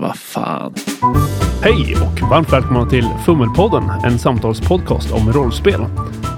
Vad 0.00 0.16
fan. 0.16 0.74
Hej 1.62 1.96
och 1.96 2.30
varmt 2.30 2.52
välkomna 2.52 2.86
till 2.86 3.04
Fummelpodden, 3.26 3.90
en 4.04 4.18
samtalspodcast 4.18 5.12
om 5.12 5.32
rollspel. 5.32 5.80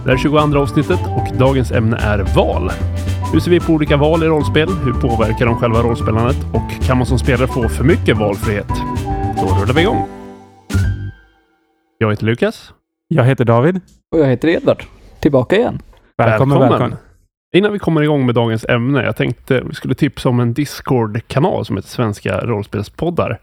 Det 0.04 0.12
är 0.12 0.16
22 0.16 0.38
avsnittet 0.58 1.00
och 1.16 1.36
dagens 1.38 1.72
ämne 1.72 1.96
är 1.96 2.18
val. 2.36 2.70
Hur 3.32 3.40
ser 3.40 3.50
vi 3.50 3.60
på 3.60 3.72
olika 3.72 3.96
val 3.96 4.22
i 4.22 4.26
rollspel? 4.26 4.68
Hur 4.68 4.92
påverkar 4.92 5.46
de 5.46 5.56
själva 5.56 5.82
rollspelandet? 5.82 6.36
Och 6.54 6.86
kan 6.86 6.96
man 6.98 7.06
som 7.06 7.18
spelare 7.18 7.46
få 7.46 7.68
för 7.68 7.84
mycket 7.84 8.16
valfrihet? 8.16 8.68
Då 9.36 9.46
rullar 9.60 9.74
vi 9.74 9.80
igång. 9.80 10.08
Jag 11.98 12.10
heter 12.10 12.24
Lukas. 12.24 12.72
Jag 13.08 13.24
heter 13.24 13.44
David. 13.44 13.80
Och 14.12 14.18
jag 14.18 14.26
heter 14.26 14.48
Edvard. 14.48 14.84
Tillbaka 15.20 15.56
igen. 15.56 15.82
Välkommen, 16.18 16.60
välkommen. 16.60 16.96
Innan 17.56 17.72
vi 17.72 17.78
kommer 17.78 18.02
igång 18.02 18.26
med 18.26 18.34
dagens 18.34 18.64
ämne. 18.68 19.04
Jag 19.04 19.16
tänkte 19.16 19.62
vi 19.68 19.74
skulle 19.74 19.94
tipsa 19.94 20.28
om 20.28 20.40
en 20.40 20.54
Discord-kanal 20.54 21.64
som 21.64 21.76
heter 21.76 21.88
Svenska 21.88 22.38
rollspelspoddar. 22.38 23.38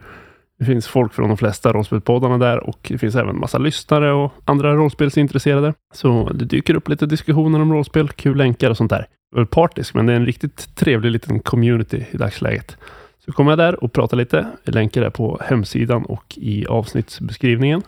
Det 0.60 0.66
finns 0.66 0.88
folk 0.88 1.14
från 1.14 1.28
de 1.28 1.38
flesta 1.38 1.74
rollspelspoddarna 1.74 2.38
där 2.38 2.58
och 2.58 2.80
det 2.88 2.98
finns 2.98 3.16
även 3.16 3.40
massa 3.40 3.58
lyssnare 3.58 4.12
och 4.12 4.32
andra 4.46 4.74
rollspelsintresserade. 4.74 5.74
Så 5.94 6.30
det 6.34 6.46
dyker 6.46 6.76
upp 6.76 6.90
lite 6.90 7.06
diskussioner 7.06 7.62
om 7.62 7.74
rollspel, 7.74 8.10
kul 8.10 8.38
länkar 8.38 8.70
och 8.70 8.78
sånt 8.78 8.90
där. 8.90 9.08
Jag 9.36 9.42
är 9.42 9.46
partisk, 9.46 9.94
men 9.94 10.06
det 10.06 10.14
är 10.14 10.18
en 10.18 10.26
riktigt 10.26 10.76
trevlig 10.76 11.12
liten 11.12 11.40
community 11.40 12.06
i 12.12 12.18
dagsläget. 12.18 12.78
Så 13.26 13.32
kommer 13.32 13.52
jag 13.52 13.60
där 13.60 13.84
och 13.84 13.94
pratar 13.94 14.18
lite. 14.18 14.48
Jag 14.64 14.76
länkar 14.76 15.02
det 15.02 15.12
på 15.12 15.42
hemsidan 15.46 16.06
och 16.06 16.34
i 16.36 16.66
avsnittsbeskrivningen. 16.66 17.82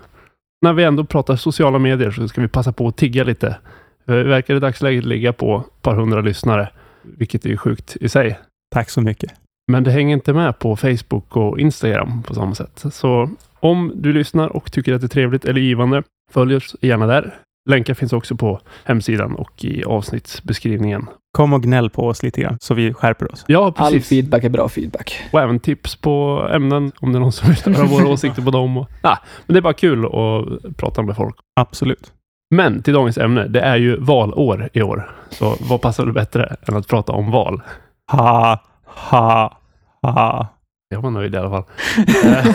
När 0.61 0.73
vi 0.73 0.83
ändå 0.83 1.05
pratar 1.05 1.35
sociala 1.35 1.79
medier 1.79 2.11
så 2.11 2.27
ska 2.27 2.41
vi 2.41 2.47
passa 2.47 2.71
på 2.71 2.87
att 2.87 2.97
tigga 2.97 3.23
lite. 3.23 3.55
Vi 4.05 4.23
verkar 4.23 4.55
i 4.55 4.59
dagsläget 4.59 5.05
ligga 5.05 5.33
på 5.33 5.57
ett 5.57 5.81
par 5.81 5.95
hundra 5.95 6.21
lyssnare, 6.21 6.69
vilket 7.01 7.45
är 7.45 7.57
sjukt 7.57 7.97
i 8.01 8.09
sig. 8.09 8.39
Tack 8.75 8.89
så 8.89 9.01
mycket. 9.01 9.31
Men 9.71 9.83
det 9.83 9.91
hänger 9.91 10.13
inte 10.13 10.33
med 10.33 10.59
på 10.59 10.75
Facebook 10.75 11.37
och 11.37 11.59
Instagram 11.59 12.23
på 12.23 12.33
samma 12.33 12.55
sätt. 12.55 12.83
Så 12.91 13.29
om 13.59 13.91
du 13.95 14.13
lyssnar 14.13 14.47
och 14.55 14.71
tycker 14.71 14.93
att 14.93 15.01
det 15.01 15.07
är 15.07 15.09
trevligt 15.09 15.45
eller 15.45 15.61
givande, 15.61 16.03
följ 16.31 16.55
oss 16.55 16.75
gärna 16.81 17.07
där. 17.07 17.35
Länkar 17.69 17.93
finns 17.93 18.13
också 18.13 18.35
på 18.35 18.59
hemsidan 18.83 19.35
och 19.35 19.65
i 19.65 19.83
avsnittsbeskrivningen. 19.83 21.07
Kom 21.37 21.53
och 21.53 21.63
gnäll 21.63 21.89
på 21.89 22.07
oss 22.07 22.23
lite 22.23 22.41
grann 22.41 22.57
så 22.61 22.73
vi 22.73 22.93
skärper 22.93 23.31
oss. 23.31 23.45
Ja, 23.47 23.73
All 23.77 23.91
precis. 23.91 24.09
feedback 24.09 24.43
är 24.43 24.49
bra 24.49 24.69
feedback. 24.69 25.19
Och 25.31 25.41
även 25.41 25.59
tips 25.59 25.95
på 25.95 26.47
ämnen 26.53 26.91
om 26.99 27.11
det 27.11 27.17
är 27.17 27.19
någon 27.19 27.31
som 27.31 27.49
vill 27.65 27.75
höra 27.75 27.87
våra 27.87 28.07
åsikter 28.13 28.41
på 28.41 28.51
dem. 28.51 28.77
Och, 28.77 28.89
ja, 29.01 29.19
men 29.45 29.53
det 29.53 29.59
är 29.59 29.61
bara 29.61 29.73
kul 29.73 30.05
att 30.05 30.77
prata 30.77 31.01
med 31.01 31.15
folk. 31.15 31.35
Absolut. 31.59 32.13
Men 32.55 32.81
till 32.81 32.93
dagens 32.93 33.17
ämne. 33.17 33.47
Det 33.47 33.61
är 33.61 33.75
ju 33.75 33.99
valår 33.99 34.69
i 34.73 34.81
år. 34.81 35.11
Så 35.29 35.55
vad 35.59 35.81
passar 35.81 36.05
det 36.05 36.11
bättre 36.13 36.55
än 36.67 36.75
att 36.75 36.87
prata 36.87 37.11
om 37.11 37.31
val? 37.31 37.61
Ha, 38.11 38.59
ha, 38.85 39.57
ha. 40.01 40.47
Jag 40.89 41.01
var 41.01 41.11
nöjd 41.11 41.35
i 41.35 41.37
alla 41.37 41.49
fall. 41.49 41.63
Eh, 42.25 42.45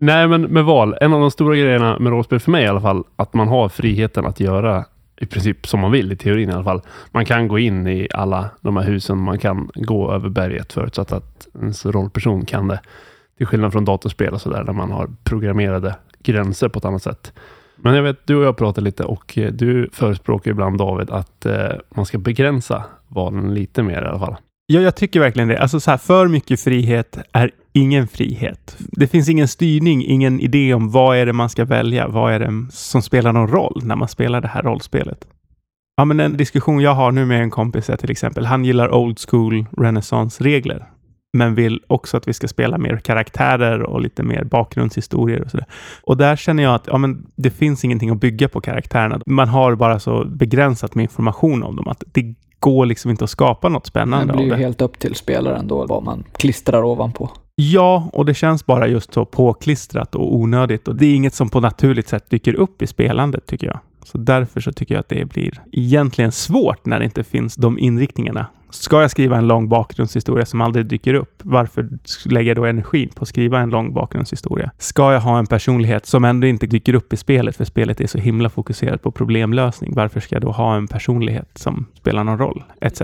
Nej, 0.00 0.28
men 0.28 0.42
med 0.42 0.64
val. 0.64 0.96
En 1.00 1.12
av 1.12 1.20
de 1.20 1.30
stora 1.30 1.56
grejerna 1.56 1.98
med 1.98 2.10
rollspel 2.12 2.40
för 2.40 2.50
mig 2.50 2.64
i 2.64 2.68
alla 2.68 2.80
fall, 2.80 3.04
att 3.16 3.34
man 3.34 3.48
har 3.48 3.68
friheten 3.68 4.26
att 4.26 4.40
göra 4.40 4.84
i 5.20 5.26
princip 5.26 5.66
som 5.66 5.80
man 5.80 5.90
vill, 5.90 6.12
i 6.12 6.16
teorin 6.16 6.50
i 6.50 6.52
alla 6.52 6.64
fall. 6.64 6.80
Man 7.10 7.24
kan 7.24 7.48
gå 7.48 7.58
in 7.58 7.86
i 7.86 8.08
alla 8.14 8.50
de 8.60 8.76
här 8.76 8.84
husen, 8.84 9.18
man 9.18 9.38
kan 9.38 9.70
gå 9.74 10.12
över 10.12 10.28
berget 10.28 10.72
förutsatt 10.72 11.12
att 11.12 11.46
ens 11.60 11.86
rollperson 11.86 12.44
kan 12.46 12.68
det. 12.68 12.80
Till 13.36 13.46
skillnad 13.46 13.72
från 13.72 13.84
datorspel 13.84 14.34
och 14.34 14.40
sådär, 14.40 14.64
där 14.64 14.72
man 14.72 14.90
har 14.90 15.08
programmerade 15.24 15.94
gränser 16.22 16.68
på 16.68 16.78
ett 16.78 16.84
annat 16.84 17.02
sätt. 17.02 17.32
Men 17.82 17.94
jag 17.94 18.02
vet, 18.02 18.26
du 18.26 18.36
och 18.36 18.44
jag 18.44 18.56
pratar 18.56 18.82
lite 18.82 19.04
och 19.04 19.38
eh, 19.38 19.52
du 19.52 19.88
förespråkar 19.92 20.50
ibland 20.50 20.78
David 20.78 21.10
att 21.10 21.46
eh, 21.46 21.68
man 21.96 22.06
ska 22.06 22.18
begränsa 22.18 22.84
valen 23.08 23.54
lite 23.54 23.82
mer 23.82 24.02
i 24.02 24.06
alla 24.06 24.18
fall. 24.18 24.36
Ja, 24.66 24.80
jag 24.80 24.96
tycker 24.96 25.20
verkligen 25.20 25.48
det. 25.48 25.58
Alltså 25.58 25.80
så 25.80 25.90
här, 25.90 25.98
för 25.98 26.28
mycket 26.28 26.60
frihet 26.60 27.18
är 27.32 27.50
ingen 27.72 28.08
frihet. 28.08 28.76
Det 28.78 29.06
finns 29.06 29.28
ingen 29.28 29.48
styrning, 29.48 30.04
ingen 30.04 30.40
idé 30.40 30.74
om 30.74 30.90
vad 30.90 31.16
är 31.16 31.26
det 31.26 31.32
man 31.32 31.48
ska 31.48 31.64
välja. 31.64 32.08
Vad 32.08 32.32
är 32.32 32.38
det 32.38 32.66
som 32.70 33.02
spelar 33.02 33.32
någon 33.32 33.48
roll 33.48 33.80
när 33.84 33.96
man 33.96 34.08
spelar 34.08 34.40
det 34.40 34.48
här 34.48 34.62
rollspelet? 34.62 35.26
Ja, 35.96 36.04
men 36.04 36.20
en 36.20 36.36
diskussion 36.36 36.80
jag 36.80 36.94
har 36.94 37.12
nu 37.12 37.26
med 37.26 37.42
en 37.42 37.50
kompis 37.50 37.90
är 37.90 37.96
till 37.96 38.10
exempel, 38.10 38.46
han 38.46 38.64
gillar 38.64 38.94
old 38.94 39.18
school 39.28 39.66
renässansregler, 39.76 40.86
men 41.32 41.54
vill 41.54 41.80
också 41.86 42.16
att 42.16 42.28
vi 42.28 42.32
ska 42.32 42.48
spela 42.48 42.78
mer 42.78 42.96
karaktärer 42.96 43.82
och 43.82 44.00
lite 44.00 44.22
mer 44.22 44.44
bakgrundshistorier 44.44 45.42
och 45.42 45.50
sådär. 45.50 45.66
Och 46.02 46.16
där 46.16 46.36
känner 46.36 46.62
jag 46.62 46.74
att 46.74 46.86
ja, 46.86 46.98
men 46.98 47.26
det 47.36 47.50
finns 47.50 47.84
ingenting 47.84 48.10
att 48.10 48.20
bygga 48.20 48.48
på 48.48 48.60
karaktärerna. 48.60 49.20
Man 49.26 49.48
har 49.48 49.74
bara 49.74 49.98
så 49.98 50.24
begränsat 50.24 50.94
med 50.94 51.02
information 51.02 51.62
om 51.62 51.76
dem 51.76 51.88
att 51.88 52.02
det 52.12 52.34
går 52.60 52.86
liksom 52.86 53.10
inte 53.10 53.24
att 53.24 53.30
skapa 53.30 53.68
något 53.68 53.84
Det 53.84 53.88
spännande 53.88 54.32
blir 54.32 54.42
av 54.42 54.48
ju 54.48 54.50
det. 54.50 54.56
helt 54.56 54.80
upp 54.80 54.98
till 54.98 55.14
spelaren 55.14 55.68
då 55.68 55.86
vad 55.86 56.02
man 56.02 56.24
klistrar 56.32 56.82
ovanpå. 56.84 57.30
Ja, 57.54 58.10
och 58.12 58.26
det 58.26 58.34
känns 58.34 58.66
bara 58.66 58.86
just 58.88 59.12
så 59.14 59.24
påklistrat 59.24 60.14
och 60.14 60.36
onödigt 60.36 60.88
och 60.88 60.96
det 60.96 61.06
är 61.06 61.14
inget 61.14 61.34
som 61.34 61.48
på 61.48 61.60
naturligt 61.60 62.08
sätt 62.08 62.30
dyker 62.30 62.54
upp 62.54 62.82
i 62.82 62.86
spelandet 62.86 63.46
tycker 63.46 63.66
jag. 63.66 63.80
Så 64.04 64.18
därför 64.18 64.60
så 64.60 64.72
tycker 64.72 64.94
jag 64.94 65.00
att 65.00 65.08
det 65.08 65.24
blir 65.24 65.62
egentligen 65.72 66.32
svårt 66.32 66.86
när 66.86 66.98
det 66.98 67.04
inte 67.04 67.24
finns 67.24 67.54
de 67.54 67.78
inriktningarna. 67.78 68.46
Ska 68.70 69.00
jag 69.00 69.10
skriva 69.10 69.36
en 69.36 69.46
lång 69.46 69.68
bakgrundshistoria 69.68 70.46
som 70.46 70.60
aldrig 70.60 70.86
dyker 70.86 71.14
upp, 71.14 71.40
varför 71.42 71.88
lägger 72.24 72.50
jag 72.50 72.56
då 72.56 72.64
energin 72.64 73.08
på 73.08 73.22
att 73.22 73.28
skriva 73.28 73.60
en 73.60 73.70
lång 73.70 73.94
bakgrundshistoria? 73.94 74.70
Ska 74.78 75.12
jag 75.12 75.20
ha 75.20 75.38
en 75.38 75.46
personlighet 75.46 76.06
som 76.06 76.24
ändå 76.24 76.46
inte 76.46 76.66
dyker 76.66 76.94
upp 76.94 77.12
i 77.12 77.16
spelet, 77.16 77.56
för 77.56 77.64
spelet 77.64 78.00
är 78.00 78.06
så 78.06 78.18
himla 78.18 78.50
fokuserat 78.50 79.02
på 79.02 79.10
problemlösning, 79.10 79.94
varför 79.94 80.20
ska 80.20 80.34
jag 80.34 80.42
då 80.42 80.50
ha 80.50 80.76
en 80.76 80.88
personlighet 80.88 81.48
som 81.54 81.86
spelar 81.94 82.24
någon 82.24 82.38
roll, 82.38 82.62
etc. 82.80 83.02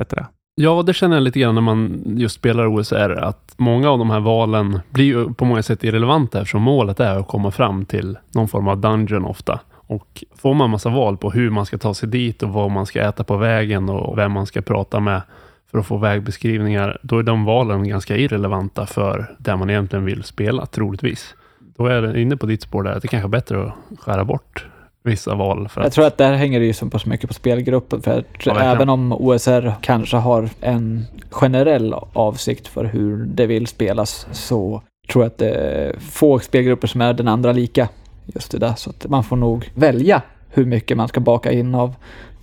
Ja, 0.56 0.82
det 0.82 0.94
känner 0.94 1.16
jag 1.16 1.22
lite 1.22 1.40
grann 1.40 1.54
när 1.54 1.62
man 1.62 2.02
just 2.06 2.34
spelar 2.34 2.66
OSR, 2.66 3.10
att 3.10 3.54
många 3.56 3.90
av 3.90 3.98
de 3.98 4.10
här 4.10 4.20
valen 4.20 4.80
blir 4.90 5.04
ju 5.04 5.34
på 5.34 5.44
många 5.44 5.62
sätt 5.62 5.84
irrelevanta 5.84 6.38
eftersom 6.40 6.62
målet 6.62 7.00
är 7.00 7.18
att 7.18 7.28
komma 7.28 7.50
fram 7.50 7.84
till 7.84 8.18
någon 8.34 8.48
form 8.48 8.68
av 8.68 8.78
dungeon 8.78 9.24
ofta. 9.24 9.60
Och 9.86 10.24
får 10.36 10.54
man 10.54 10.70
massa 10.70 10.88
val 10.88 11.16
på 11.16 11.30
hur 11.30 11.50
man 11.50 11.66
ska 11.66 11.78
ta 11.78 11.94
sig 11.94 12.08
dit 12.08 12.42
och 12.42 12.48
vad 12.48 12.70
man 12.70 12.86
ska 12.86 13.00
äta 13.00 13.24
på 13.24 13.36
vägen 13.36 13.88
och 13.88 14.18
vem 14.18 14.32
man 14.32 14.46
ska 14.46 14.62
prata 14.62 15.00
med 15.00 15.22
för 15.70 15.78
att 15.78 15.86
få 15.86 15.96
vägbeskrivningar, 15.96 16.98
då 17.02 17.18
är 17.18 17.22
de 17.22 17.44
valen 17.44 17.88
ganska 17.88 18.16
irrelevanta 18.16 18.86
för 18.86 19.34
det 19.38 19.56
man 19.56 19.70
egentligen 19.70 20.04
vill 20.04 20.22
spela, 20.22 20.66
troligtvis. 20.66 21.34
Då 21.76 21.86
är 21.86 22.02
det 22.02 22.20
inne 22.20 22.36
på 22.36 22.46
ditt 22.46 22.62
spår 22.62 22.82
där, 22.82 22.92
att 22.92 23.02
det 23.02 23.08
kanske 23.08 23.26
är 23.26 23.30
bättre 23.30 23.64
att 23.66 23.98
skära 23.98 24.24
bort 24.24 24.66
vissa 25.02 25.34
val. 25.34 25.68
För 25.68 25.80
Jag 25.80 25.86
att, 25.86 25.92
tror 25.92 26.06
att 26.06 26.18
där 26.18 26.32
hänger 26.32 26.60
det 26.60 26.66
ju 26.66 26.72
så 26.72 26.90
pass 26.90 27.06
mycket 27.06 27.28
på 27.28 27.34
spelgruppen. 27.34 28.02
För 28.02 28.24
Ja, 28.44 28.60
även 28.60 28.88
om 28.88 29.12
OSR 29.12 29.72
kanske 29.80 30.16
har 30.16 30.48
en 30.60 31.04
generell 31.30 31.94
avsikt 32.12 32.68
för 32.68 32.84
hur 32.84 33.24
det 33.24 33.46
vill 33.46 33.66
spelas 33.66 34.26
så 34.32 34.82
tror 35.12 35.24
jag 35.24 35.30
att 35.30 35.38
det 35.38 35.50
är 35.50 35.98
få 35.98 36.38
spelgrupper 36.38 36.86
som 36.86 37.00
är 37.00 37.12
den 37.12 37.28
andra 37.28 37.52
lika. 37.52 37.88
Just 38.26 38.50
det 38.50 38.58
där. 38.58 38.74
Så 38.74 38.90
att 38.90 39.06
man 39.08 39.24
får 39.24 39.36
nog 39.36 39.70
välja 39.74 40.22
hur 40.48 40.64
mycket 40.64 40.96
man 40.96 41.08
ska 41.08 41.20
baka 41.20 41.52
in 41.52 41.74
av 41.74 41.94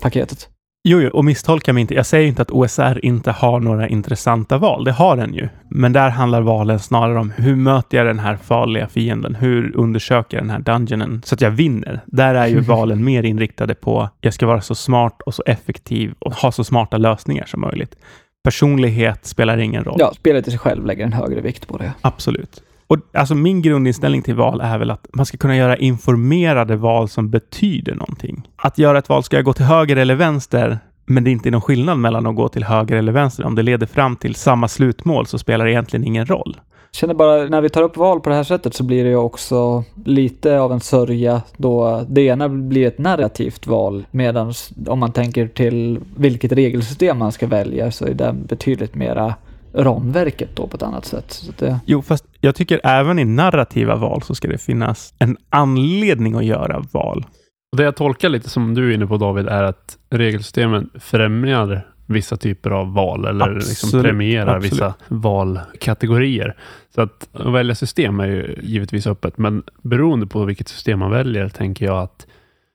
paketet. 0.01 0.49
Jo, 0.83 1.01
jo, 1.01 1.09
och 1.09 1.25
misstolka 1.25 1.73
mig 1.73 1.81
inte. 1.81 1.93
Jag 1.93 2.05
säger 2.05 2.27
inte 2.27 2.41
att 2.41 2.51
OSR 2.51 3.05
inte 3.05 3.31
har 3.31 3.59
några 3.59 3.87
intressanta 3.87 4.57
val. 4.57 4.83
Det 4.83 4.91
har 4.91 5.17
den 5.17 5.33
ju. 5.33 5.49
Men 5.69 5.93
där 5.93 6.09
handlar 6.09 6.41
valen 6.41 6.79
snarare 6.79 7.19
om 7.19 7.31
hur 7.37 7.55
möter 7.55 7.97
jag 7.97 8.07
den 8.07 8.19
här 8.19 8.35
farliga 8.35 8.87
fienden? 8.87 9.35
Hur 9.35 9.75
undersöker 9.75 10.37
jag 10.37 10.43
den 10.43 10.49
här 10.49 10.59
dungeonen 10.59 11.21
så 11.25 11.35
att 11.35 11.41
jag 11.41 11.51
vinner? 11.51 11.99
Där 12.05 12.35
är 12.35 12.47
ju 12.47 12.59
valen 12.59 13.03
mer 13.03 13.23
inriktade 13.23 13.75
på 13.75 14.09
jag 14.21 14.33
ska 14.33 14.45
vara 14.47 14.61
så 14.61 14.75
smart 14.75 15.21
och 15.25 15.33
så 15.33 15.43
effektiv 15.45 16.13
och 16.19 16.33
ha 16.33 16.51
så 16.51 16.63
smarta 16.63 16.97
lösningar 16.97 17.45
som 17.45 17.61
möjligt. 17.61 17.95
Personlighet 18.43 19.25
spelar 19.25 19.57
ingen 19.57 19.83
roll. 19.83 19.97
Ja, 19.99 20.13
spelet 20.13 20.47
i 20.47 20.51
sig 20.51 20.59
själv 20.59 20.85
lägger 20.85 21.03
en 21.05 21.13
högre 21.13 21.41
vikt 21.41 21.67
på 21.67 21.77
det. 21.77 21.93
Absolut. 22.01 22.63
Och 22.91 22.97
alltså 23.13 23.35
min 23.35 23.61
grundinställning 23.61 24.21
till 24.21 24.35
val 24.35 24.61
är 24.61 24.77
väl 24.77 24.91
att 24.91 25.07
man 25.13 25.25
ska 25.25 25.37
kunna 25.37 25.57
göra 25.57 25.77
informerade 25.77 26.75
val 26.75 27.09
som 27.09 27.29
betyder 27.29 27.95
någonting. 27.95 28.47
Att 28.55 28.77
göra 28.77 28.97
ett 28.97 29.09
val, 29.09 29.23
ska 29.23 29.35
jag 29.35 29.45
gå 29.45 29.53
till 29.53 29.65
höger 29.65 29.95
eller 29.95 30.15
vänster? 30.15 30.79
Men 31.05 31.23
det 31.23 31.29
är 31.29 31.31
inte 31.31 31.51
någon 31.51 31.61
skillnad 31.61 31.97
mellan 31.97 32.27
att 32.27 32.35
gå 32.35 32.49
till 32.49 32.63
höger 32.63 32.95
eller 32.95 33.11
vänster. 33.11 33.45
Om 33.45 33.55
det 33.55 33.63
leder 33.63 33.87
fram 33.87 34.15
till 34.15 34.35
samma 34.35 34.67
slutmål 34.67 35.27
så 35.27 35.37
spelar 35.37 35.65
det 35.65 35.71
egentligen 35.71 36.07
ingen 36.07 36.25
roll. 36.25 36.59
Jag 36.91 36.95
känner 36.95 37.13
bara, 37.13 37.45
när 37.45 37.61
vi 37.61 37.69
tar 37.69 37.83
upp 37.83 37.97
val 37.97 38.19
på 38.19 38.29
det 38.29 38.35
här 38.35 38.43
sättet 38.43 38.73
så 38.73 38.83
blir 38.83 39.03
det 39.03 39.09
ju 39.09 39.15
också 39.15 39.83
lite 40.05 40.59
av 40.59 40.71
en 40.71 40.79
sörja 40.79 41.41
då 41.57 42.05
det 42.09 42.21
ena 42.21 42.49
blir 42.49 42.87
ett 42.87 42.97
narrativt 42.97 43.67
val 43.67 44.05
medan 44.11 44.53
om 44.87 44.99
man 44.99 45.11
tänker 45.11 45.47
till 45.47 45.99
vilket 46.17 46.51
regelsystem 46.51 47.17
man 47.17 47.31
ska 47.31 47.47
välja 47.47 47.91
så 47.91 48.05
är 48.05 48.13
det 48.13 48.33
betydligt 48.33 48.95
mera 48.95 49.35
ramverket 49.73 50.55
då 50.55 50.67
på 50.67 50.77
ett 50.77 50.83
annat 50.83 51.05
sätt. 51.05 51.31
Så 51.31 51.51
det, 51.57 51.79
Jo, 51.85 52.01
fast 52.01 52.25
jag 52.39 52.55
tycker 52.55 52.81
även 52.83 53.19
i 53.19 53.25
narrativa 53.25 53.95
val 53.95 54.21
så 54.21 54.35
ska 54.35 54.47
det 54.47 54.57
finnas 54.57 55.13
en 55.19 55.37
anledning 55.49 56.35
att 56.35 56.45
göra 56.45 56.83
val. 56.91 57.25
Och 57.71 57.77
det 57.77 57.83
jag 57.83 57.95
tolkar 57.95 58.29
lite 58.29 58.49
som 58.49 58.73
du 58.75 58.89
är 58.89 58.93
inne 58.93 59.07
på 59.07 59.17
David 59.17 59.47
är 59.47 59.63
att 59.63 59.97
regelsystemen 60.09 60.89
främjar 60.99 61.87
vissa 62.05 62.37
typer 62.37 62.69
av 62.69 62.93
val 62.93 63.25
eller 63.25 63.53
liksom 63.55 64.01
premierar 64.01 64.55
absolut. 64.55 64.73
vissa 64.73 64.93
valkategorier. 65.07 66.55
Så 66.95 67.01
att, 67.01 67.29
att 67.33 67.53
välja 67.53 67.75
system 67.75 68.19
är 68.19 68.25
ju 68.27 68.55
givetvis 68.61 69.07
öppet, 69.07 69.37
men 69.37 69.63
beroende 69.81 70.27
på 70.27 70.45
vilket 70.45 70.67
system 70.67 70.99
man 70.99 71.11
väljer 71.11 71.49
tänker 71.49 71.85
jag 71.85 71.97
att 71.97 72.27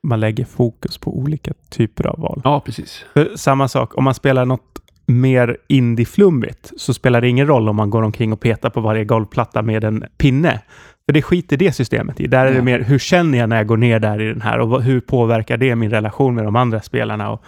Man 0.03 0.19
lägger 0.19 0.45
fokus 0.45 0.97
på 0.97 1.17
olika 1.17 1.53
typer 1.69 2.07
av 2.07 2.19
val. 2.19 2.41
ja, 2.43 2.59
precis. 2.59 3.05
För 3.13 3.31
samma 3.35 3.67
sak, 3.67 3.97
om 3.97 4.03
man 4.03 4.13
spelar 4.13 4.45
något 4.45 4.79
mer 5.07 5.57
indie-flummigt 5.67 6.73
så 6.77 6.93
spelar 6.93 7.21
det 7.21 7.29
ingen 7.29 7.47
roll 7.47 7.69
om 7.69 7.75
man 7.75 7.89
går 7.89 8.01
omkring 8.01 8.33
och 8.33 8.39
petar 8.39 8.69
på 8.69 8.81
varje 8.81 9.05
golvplatta 9.05 9.61
med 9.61 9.83
en 9.83 10.03
pinne. 10.17 10.61
För 11.05 11.13
det 11.13 11.21
skiter 11.21 11.57
det 11.57 11.71
systemet 11.71 12.19
i. 12.19 12.27
Där 12.27 12.45
är 12.45 12.53
det 12.53 12.61
mer, 12.61 12.79
hur 12.79 12.99
känner 12.99 13.37
jag 13.37 13.49
när 13.49 13.57
jag 13.57 13.67
går 13.67 13.77
ner 13.77 13.99
där 13.99 14.21
i 14.21 14.27
den 14.27 14.41
här 14.41 14.59
och 14.59 14.83
hur 14.83 14.99
påverkar 14.99 15.57
det 15.57 15.75
min 15.75 15.89
relation 15.89 16.35
med 16.35 16.43
de 16.43 16.55
andra 16.55 16.81
spelarna? 16.81 17.29
Och, 17.29 17.43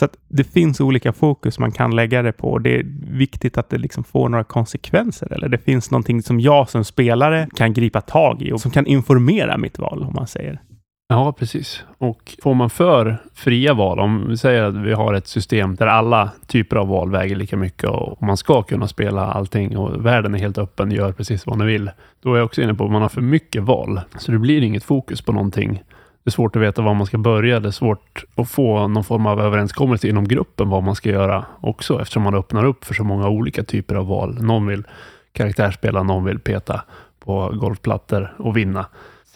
så 0.00 0.08
det 0.28 0.44
finns 0.44 0.80
olika 0.80 1.12
fokus 1.12 1.58
man 1.58 1.72
kan 1.72 1.96
lägga 1.96 2.22
det 2.22 2.32
på. 2.32 2.58
Det 2.58 2.76
är 2.76 2.84
viktigt 3.10 3.58
att 3.58 3.70
det 3.70 3.78
liksom 3.78 4.04
får 4.04 4.28
några 4.28 4.44
konsekvenser. 4.44 5.32
Eller 5.32 5.48
det 5.48 5.58
finns 5.58 5.90
någonting 5.90 6.22
som 6.22 6.40
jag 6.40 6.68
som 6.68 6.84
spelare 6.84 7.48
kan 7.54 7.72
gripa 7.72 8.00
tag 8.00 8.42
i 8.42 8.52
och 8.52 8.60
som 8.60 8.70
kan 8.70 8.86
informera 8.86 9.58
mitt 9.58 9.78
val, 9.78 10.02
om 10.02 10.14
man 10.14 10.26
säger. 10.26 10.60
Ja, 11.12 11.32
precis. 11.32 11.84
Och 11.98 12.36
får 12.42 12.54
man 12.54 12.70
för 12.70 13.16
fria 13.34 13.74
val, 13.74 14.00
om 14.00 14.28
vi 14.28 14.36
säger 14.36 14.62
att 14.62 14.74
vi 14.74 14.92
har 14.92 15.14
ett 15.14 15.26
system 15.26 15.74
där 15.74 15.86
alla 15.86 16.30
typer 16.46 16.76
av 16.76 16.88
val 16.88 17.10
väger 17.10 17.36
lika 17.36 17.56
mycket 17.56 17.90
och 17.90 18.22
man 18.22 18.36
ska 18.36 18.62
kunna 18.62 18.88
spela 18.88 19.26
allting 19.26 19.76
och 19.76 20.06
världen 20.06 20.34
är 20.34 20.38
helt 20.38 20.58
öppen, 20.58 20.90
gör 20.90 21.12
precis 21.12 21.46
vad 21.46 21.58
ni 21.58 21.64
vill. 21.64 21.90
Då 22.22 22.34
är 22.34 22.38
jag 22.38 22.44
också 22.44 22.62
inne 22.62 22.74
på 22.74 22.84
att 22.84 22.90
man 22.90 23.02
har 23.02 23.08
för 23.08 23.20
mycket 23.20 23.62
val, 23.62 24.00
så 24.18 24.32
det 24.32 24.38
blir 24.38 24.62
inget 24.62 24.84
fokus 24.84 25.22
på 25.22 25.32
någonting. 25.32 25.82
Det 26.24 26.28
är 26.28 26.30
svårt 26.30 26.56
att 26.56 26.62
veta 26.62 26.82
var 26.82 26.94
man 26.94 27.06
ska 27.06 27.18
börja. 27.18 27.60
Det 27.60 27.68
är 27.68 27.72
svårt 27.72 28.24
att 28.34 28.50
få 28.50 28.88
någon 28.88 29.04
form 29.04 29.26
av 29.26 29.40
överenskommelse 29.40 30.08
inom 30.08 30.28
gruppen 30.28 30.68
vad 30.68 30.82
man 30.82 30.94
ska 30.94 31.10
göra 31.10 31.44
också 31.60 32.00
eftersom 32.00 32.22
man 32.22 32.34
öppnar 32.34 32.64
upp 32.64 32.84
för 32.84 32.94
så 32.94 33.04
många 33.04 33.28
olika 33.28 33.64
typer 33.64 33.94
av 33.94 34.06
val. 34.06 34.42
Någon 34.42 34.66
vill 34.66 34.84
karaktärsspela, 35.32 36.02
någon 36.02 36.24
vill 36.24 36.38
peta 36.38 36.82
på 37.24 37.52
golfplattor 37.54 38.34
och 38.38 38.56
vinna. 38.56 38.86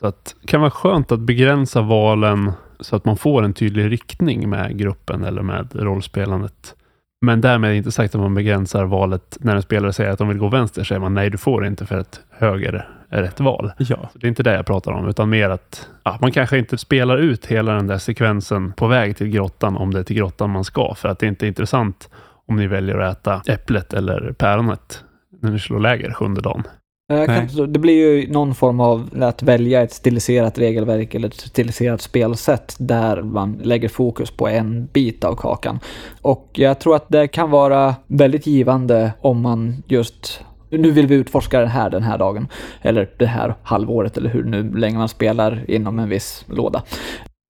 Så 0.01 0.07
att 0.07 0.35
det 0.41 0.47
kan 0.47 0.61
vara 0.61 0.71
skönt 0.71 1.13
att 1.13 1.21
begränsa 1.21 1.83
valen 1.83 2.53
så 2.81 2.97
att 2.97 3.05
man 3.05 3.17
får 3.17 3.43
en 3.43 3.55
tydlig 3.55 3.93
riktning 3.93 4.51
med 4.51 4.79
gruppen 4.79 5.25
eller 5.25 5.43
med 5.43 5.69
rollspelandet. 5.75 6.75
Men 7.21 7.41
därmed 7.41 7.77
inte 7.77 7.93
sagt 7.93 8.15
att 8.15 8.21
man 8.21 8.35
begränsar 8.35 8.85
valet. 8.85 9.39
När 9.41 9.57
en 9.57 9.63
spelare 9.63 9.93
säger 9.93 10.11
att 10.11 10.19
de 10.19 10.29
vill 10.29 10.39
gå 10.39 10.49
vänster 10.49 10.85
säger 10.85 11.01
man 11.01 11.15
nej, 11.15 11.31
du 11.31 11.39
får 11.39 11.67
inte 11.67 11.87
för 11.87 11.99
att 11.99 12.21
höger 12.31 12.89
är 13.09 13.23
rätt 13.23 13.41
val. 13.41 13.73
Ja, 13.79 14.11
Så 14.13 14.19
det 14.19 14.27
är 14.27 14.29
inte 14.29 14.43
det 14.43 14.55
jag 14.55 14.67
pratar 14.67 14.93
om, 14.93 15.09
utan 15.09 15.29
mer 15.29 15.51
att 15.51 15.89
ja, 16.05 16.19
man 16.21 16.33
kanske 16.33 16.59
inte 16.59 16.79
spelar 16.79 17.19
ut 17.19 17.47
hela 17.47 17.73
den 17.73 17.87
där 17.87 17.99
sekvensen 17.99 18.73
på 18.73 18.87
väg 18.87 19.17
till 19.17 19.29
grottan 19.29 19.77
om 19.77 19.95
det 19.95 19.99
är 19.99 20.05
till 20.05 20.17
grottan 20.17 20.51
man 20.51 20.65
ska. 20.65 20.95
För 20.95 21.09
att 21.09 21.19
det 21.19 21.27
inte 21.27 21.47
är 21.47 21.49
intressant 21.49 22.11
om 22.47 22.57
ni 22.57 22.67
väljer 22.67 22.99
att 22.99 23.19
äta 23.19 23.43
äpplet 23.53 23.93
eller 23.93 24.33
päronet 24.33 25.05
när 25.43 25.51
ni 25.51 25.59
slår 25.59 25.81
läger 25.81 26.13
sjunde 26.13 26.41
dagen. 26.41 26.63
Nej. 27.09 27.43
inte 27.43 27.67
det 27.67 27.79
blir 27.79 27.95
ju 27.95 28.33
någon 28.33 28.55
form 28.55 28.81
av 28.81 29.11
att 29.21 29.43
välja 29.43 29.83
ett 29.83 29.93
stiliserat 29.93 30.59
regelverk 30.59 31.15
eller 31.15 31.29
ett 31.29 31.35
stiliserat 31.35 32.01
spelsätt 32.01 32.77
där 32.79 33.23
man 33.23 33.61
lägger 33.63 33.89
fokus 33.89 34.31
på 34.31 34.49
en 34.49 34.87
bit 34.87 35.25
av 35.25 35.35
kakan. 35.35 35.81
Och 36.23 36.51
jag 36.53 36.79
tror 36.79 36.97
att 36.97 37.09
det 37.09 37.29
kan 37.29 37.51
vara 37.51 37.95
väldigt 38.07 38.47
givande 38.47 39.13
om 39.21 39.41
man 39.41 39.83
just 39.87 40.41
nu 40.71 40.91
vill 40.91 41.07
vi 41.07 41.15
utforska 41.15 41.61
den 41.61 41.69
här 41.69 41.91
den 41.91 42.03
här 42.03 42.19
dagen. 42.19 42.49
Eller 42.83 43.11
det 43.19 43.27
här 43.27 43.55
halvåret 43.63 44.17
eller 44.17 44.31
hur 44.31 44.45
nu 44.45 44.73
länge 44.73 44.99
man 44.99 45.09
spelar 45.09 45.71
inom 45.71 45.99
en 45.99 46.09
viss 46.09 46.45
låda. 46.49 46.83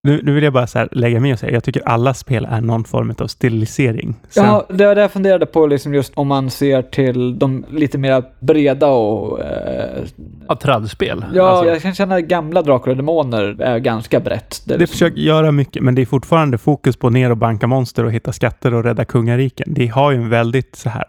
Nu, 0.07 0.21
nu 0.23 0.33
vill 0.33 0.45
jag 0.45 0.53
bara 0.53 0.67
så 0.67 0.79
här 0.79 0.89
lägga 0.93 1.21
med 1.21 1.33
och 1.33 1.39
säga, 1.39 1.53
jag 1.53 1.65
tycker 1.65 1.83
alla 1.89 2.15
spel 2.15 2.47
är 2.51 2.61
någon 2.61 2.85
form 2.85 3.15
av 3.19 3.27
stilisering. 3.27 4.15
Sen, 4.29 4.45
Ja, 4.45 4.67
det 4.69 4.87
var 4.87 4.95
det 4.95 5.01
jag 5.01 5.13
funderade 5.13 5.47
på, 5.47 5.67
liksom 5.67 5.95
just 5.95 6.13
om 6.15 6.29
man 6.29 6.51
ser 6.51 6.83
till 6.83 7.39
de 7.39 7.65
lite 7.71 7.99
mer 7.99 8.25
breda 8.41 8.87
och... 8.89 9.41
Eh, 9.41 10.03
Ja, 10.49 10.57
tradspel. 10.57 11.25
ja, 11.35 11.49
Alltså, 11.49 11.67
jag 11.73 11.83
kan 11.83 11.95
känna 11.95 12.15
att 12.15 12.25
gamla 12.25 12.63
Drakar 12.63 12.91
och 12.91 12.97
Demoner 12.97 13.61
är 13.63 13.79
ganska 13.79 14.21
brett. 14.21 14.63
är 14.65 14.69
Det 14.69 14.79
liksom- 14.79 14.93
försöker 14.93 15.21
göra 15.21 15.53
mycket, 15.53 15.83
men 15.83 15.95
det 15.95 16.03
är 16.03 16.07
fortfarande 16.07 16.59
fokus 16.59 16.97
på 16.97 17.11
ner 17.11 17.31
och 17.31 17.37
banka 17.37 17.67
monster 17.67 18.05
och 18.05 18.13
hitta 18.13 18.33
skatter 18.33 18.75
och 18.75 18.85
rädda 18.85 19.05
kungariken. 19.05 19.75
Det 19.75 19.87
har 19.87 20.11
ju 20.11 20.17
en 20.17 20.29
väldigt 20.29 20.77
så 20.77 20.89
här... 20.89 21.05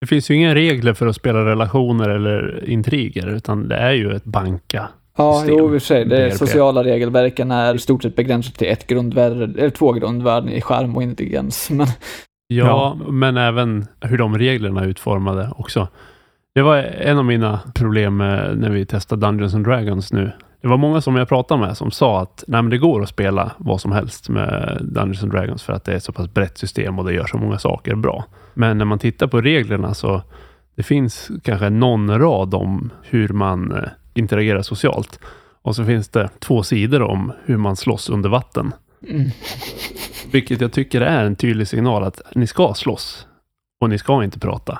Det 0.00 0.06
finns 0.06 0.30
ju 0.30 0.34
inga 0.34 0.54
regler 0.54 0.94
för 0.94 1.06
att 1.06 1.16
spela 1.16 1.44
relationer 1.44 2.08
eller 2.08 2.64
intriger, 2.70 3.26
utan 3.26 3.68
det 3.68 3.76
är 3.76 3.92
ju 3.92 4.12
ett 4.16 4.24
banka. 4.24 4.88
Ja, 5.18 5.34
system. 5.34 5.58
jo, 5.58 5.64
i 5.64 5.66
och 5.66 5.70
för 5.70 5.78
sig. 5.78 6.04
Det 6.04 6.38
sociala 6.38 6.84
regelverken 6.84 7.50
är 7.50 7.74
i 7.74 7.78
stort 7.78 8.02
sett 8.02 8.16
begränsat 8.16 8.54
till 8.54 8.68
ett 8.68 8.86
grundvärde, 8.86 9.44
eller 9.44 9.70
två 9.70 9.92
grundvärden 9.92 10.48
i 10.48 10.60
skärm 10.60 10.96
och 10.96 11.02
intelligens. 11.02 11.70
Men 11.70 11.86
Ja, 12.50 12.98
men 13.08 13.36
även 13.36 13.86
hur 14.00 14.18
de 14.18 14.38
reglerna 14.38 14.80
är 14.80 14.86
utformade 14.86 15.50
också. 15.56 15.88
Det 16.54 16.62
var 16.62 16.76
en 16.76 17.18
av 17.18 17.24
mina 17.24 17.60
problem 17.74 18.18
när 18.18 18.70
vi 18.70 18.86
testade 18.86 19.26
Dungeons 19.26 19.54
and 19.54 19.64
Dragons 19.64 20.12
nu. 20.12 20.32
Det 20.62 20.68
var 20.68 20.76
många 20.76 21.00
som 21.00 21.16
jag 21.16 21.28
pratade 21.28 21.60
med 21.60 21.76
som 21.76 21.90
sa 21.90 22.20
att 22.20 22.44
Nej, 22.46 22.62
men 22.62 22.70
det 22.70 22.78
går 22.78 23.02
att 23.02 23.08
spela 23.08 23.52
vad 23.58 23.80
som 23.80 23.92
helst 23.92 24.28
med 24.28 24.78
Dungeons 24.80 25.22
and 25.22 25.32
Dragons 25.32 25.62
för 25.62 25.72
att 25.72 25.84
det 25.84 25.92
är 25.92 25.96
ett 25.96 26.04
så 26.04 26.12
pass 26.12 26.34
brett 26.34 26.58
system 26.58 26.98
och 26.98 27.04
det 27.04 27.12
gör 27.12 27.26
så 27.26 27.38
många 27.38 27.58
saker 27.58 27.94
bra. 27.94 28.24
Men 28.54 28.78
när 28.78 28.84
man 28.84 28.98
tittar 28.98 29.26
på 29.26 29.40
reglerna 29.40 29.94
så 29.94 30.22
det 30.76 30.82
finns 30.82 31.30
kanske 31.42 31.70
någon 31.70 32.18
rad 32.18 32.54
om 32.54 32.90
hur 33.02 33.28
man 33.28 33.74
interagerar 34.18 34.62
socialt. 34.62 35.20
Och 35.62 35.76
så 35.76 35.84
finns 35.84 36.08
det 36.08 36.28
två 36.38 36.62
sidor 36.62 37.02
om 37.02 37.32
hur 37.44 37.56
man 37.56 37.76
slåss 37.76 38.08
under 38.08 38.28
vatten. 38.28 38.72
mm, 39.08 39.30
Vilket 40.32 40.60
jag 40.60 40.72
tycker 40.72 41.00
är 41.00 41.24
en 41.24 41.36
tydlig 41.36 41.68
signal 41.68 42.04
att 42.04 42.20
ni 42.34 42.46
ska 42.46 42.74
slåss 42.74 43.26
och 43.80 43.90
ni 43.90 43.98
ska 43.98 44.24
inte 44.24 44.38
prata. 44.38 44.78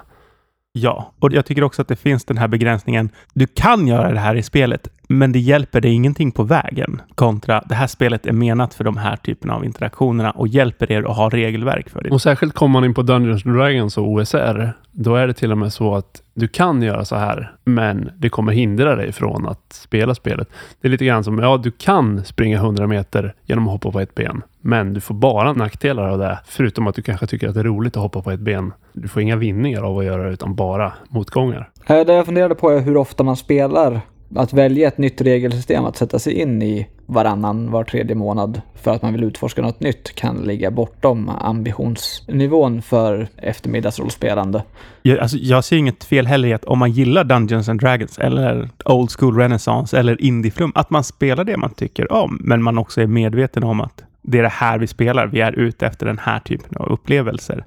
Ja, 0.72 1.12
och 1.20 1.32
jag 1.32 1.46
tycker 1.46 1.64
också 1.64 1.82
att 1.82 1.88
det 1.88 1.96
finns 1.96 2.24
den 2.24 2.38
här 2.38 2.48
begränsningen. 2.48 3.10
Du 3.34 3.46
kan 3.46 3.86
göra 3.86 4.12
det 4.12 4.20
här 4.20 4.34
i 4.34 4.42
spelet, 4.42 4.88
men 5.10 5.32
det 5.32 5.38
hjälper 5.38 5.80
dig 5.80 5.92
ingenting 5.92 6.32
på 6.32 6.42
vägen. 6.42 7.02
Kontra 7.14 7.62
det 7.68 7.74
här 7.74 7.86
spelet 7.86 8.26
är 8.26 8.32
menat 8.32 8.74
för 8.74 8.84
de 8.84 8.96
här 8.96 9.16
typerna 9.16 9.54
av 9.54 9.64
interaktionerna 9.64 10.30
och 10.30 10.48
hjälper 10.48 10.92
er 10.92 11.02
att 11.10 11.16
ha 11.16 11.28
regelverk 11.28 11.88
för 11.88 12.02
det. 12.02 12.10
Och 12.10 12.22
särskilt 12.22 12.54
kommer 12.54 12.72
man 12.72 12.84
in 12.84 12.94
på 12.94 13.02
Dungeons 13.02 13.46
and 13.46 13.56
Dragons 13.56 13.98
och 13.98 14.08
OSR, 14.08 14.72
då 14.92 15.14
är 15.16 15.26
det 15.26 15.32
till 15.32 15.52
och 15.52 15.58
med 15.58 15.72
så 15.72 15.94
att 15.94 16.22
du 16.34 16.48
kan 16.48 16.82
göra 16.82 17.04
så 17.04 17.16
här, 17.16 17.52
men 17.64 18.10
det 18.16 18.28
kommer 18.28 18.52
hindra 18.52 18.96
dig 18.96 19.12
från 19.12 19.46
att 19.48 19.72
spela 19.72 20.14
spelet. 20.14 20.48
Det 20.80 20.88
är 20.88 20.92
lite 20.92 21.04
grann 21.04 21.24
som, 21.24 21.38
ja, 21.38 21.56
du 21.56 21.70
kan 21.70 22.24
springa 22.24 22.56
100 22.56 22.86
meter 22.86 23.34
genom 23.44 23.66
att 23.68 23.72
hoppa 23.72 23.90
på 23.90 24.00
ett 24.00 24.14
ben, 24.14 24.42
men 24.60 24.94
du 24.94 25.00
får 25.00 25.14
bara 25.14 25.52
nackdelar 25.52 26.08
av 26.08 26.18
det, 26.18 26.38
förutom 26.46 26.86
att 26.86 26.94
du 26.94 27.02
kanske 27.02 27.26
tycker 27.26 27.48
att 27.48 27.54
det 27.54 27.60
är 27.60 27.64
roligt 27.64 27.96
att 27.96 28.02
hoppa 28.02 28.22
på 28.22 28.30
ett 28.30 28.40
ben. 28.40 28.72
Du 28.92 29.08
får 29.08 29.22
inga 29.22 29.36
vinningar 29.36 29.82
av 29.82 29.98
att 29.98 30.04
göra 30.04 30.22
det, 30.22 30.30
utan 30.30 30.54
bara 30.54 30.92
motgångar. 31.08 31.70
Eh, 31.86 32.06
Det 32.06 32.12
jag 32.12 32.26
funderade 32.26 32.54
på 32.54 32.70
är 32.70 32.80
hur 32.80 32.96
ofta 32.96 33.22
man 33.24 33.36
spelar. 33.36 34.00
Att 34.34 34.52
välja 34.52 34.88
ett 34.88 34.98
nytt 34.98 35.20
regelsystem 35.20 35.84
att 35.84 35.96
sätta 35.96 36.18
sig 36.18 36.32
in 36.32 36.62
i 36.62 36.88
varannan, 37.06 37.70
var 37.70 37.84
tredje 37.84 38.14
månad 38.14 38.60
för 38.74 38.90
att 38.90 39.02
man 39.02 39.12
vill 39.12 39.24
utforska 39.24 39.62
något 39.62 39.80
nytt 39.80 40.14
kan 40.14 40.36
ligga 40.36 40.70
bortom 40.70 41.28
ambitionsnivån 41.28 42.82
för 42.82 43.28
eftermiddagsrollspelande. 43.36 44.62
Jag, 45.02 45.18
alltså, 45.18 45.36
jag 45.36 45.64
ser 45.64 45.76
inget 45.76 46.04
fel 46.04 46.26
heller 46.26 46.48
i 46.48 46.52
att 46.52 46.64
om 46.64 46.78
man 46.78 46.90
gillar 46.90 47.24
Dungeons 47.24 47.68
and 47.68 47.80
Dragons 47.80 48.18
eller 48.18 48.68
Old 48.84 49.10
School 49.10 49.36
Renaissance 49.36 49.98
eller 49.98 50.22
Indieflum, 50.22 50.72
att 50.74 50.90
man 50.90 51.04
spelar 51.04 51.44
det 51.44 51.56
man 51.56 51.74
tycker 51.74 52.12
om, 52.12 52.38
men 52.40 52.62
man 52.62 52.78
också 52.78 53.00
är 53.00 53.06
medveten 53.06 53.64
om 53.64 53.80
att 53.80 54.04
det 54.22 54.38
är 54.38 54.42
det 54.42 54.48
här 54.48 54.78
vi 54.78 54.86
spelar. 54.86 55.26
Vi 55.26 55.40
är 55.40 55.52
ute 55.52 55.86
efter 55.86 56.06
den 56.06 56.18
här 56.18 56.40
typen 56.40 56.76
av 56.76 56.88
upplevelser. 56.88 57.64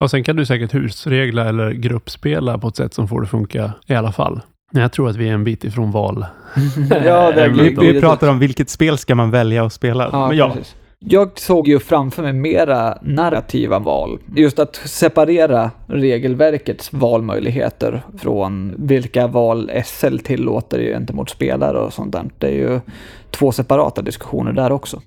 Och 0.00 0.10
sen 0.10 0.24
kan 0.24 0.36
du 0.36 0.46
säkert 0.46 0.74
husregla 0.74 1.48
eller 1.48 1.70
gruppspela 1.70 2.58
på 2.58 2.68
ett 2.68 2.76
sätt 2.76 2.94
som 2.94 3.08
får 3.08 3.20
det 3.20 3.26
funka 3.26 3.72
i 3.86 3.94
alla 3.94 4.12
fall. 4.12 4.40
Jag 4.72 4.92
tror 4.92 5.08
att 5.10 5.16
vi 5.16 5.28
är 5.28 5.32
en 5.32 5.44
bit 5.44 5.64
ifrån 5.64 5.90
val. 5.90 6.26
ja, 7.04 7.32
det 7.32 7.48
Vi- 7.48 7.76
Vi, 7.80 8.00
pratar 8.00 8.28
om 8.28 8.38
vilket 8.38 8.70
spel 8.70 8.98
ska 8.98 9.14
man 9.14 9.30
välja 9.30 9.64
att 9.64 9.72
spela. 9.72 10.08
Ja, 10.12 10.34
ja. 10.34 10.52
Jag 11.04 11.30
såg 11.38 11.68
ju 11.68 11.78
framför 11.78 12.22
mig 12.22 12.32
mera 12.32 12.98
narrativa 13.02 13.78
val. 13.78 14.18
Just 14.36 14.58
att 14.58 14.76
separera 14.76 15.70
regelverkets 15.86 16.92
valmöjligheter 16.92 18.02
från 18.18 18.74
vilka 18.78 19.26
val 19.26 19.70
SL 19.84 20.18
tillåter 20.18 20.78
gentemot 20.82 21.30
spelare 21.30 21.78
och 21.78 21.92
sånt 21.92 22.12
där. 22.12 22.24
Det 22.38 22.46
är 22.46 22.52
ju 22.70 22.80
två 23.30 23.52
separata 23.52 24.02
diskussioner 24.02 24.52
där 24.52 24.72
också. 24.72 25.00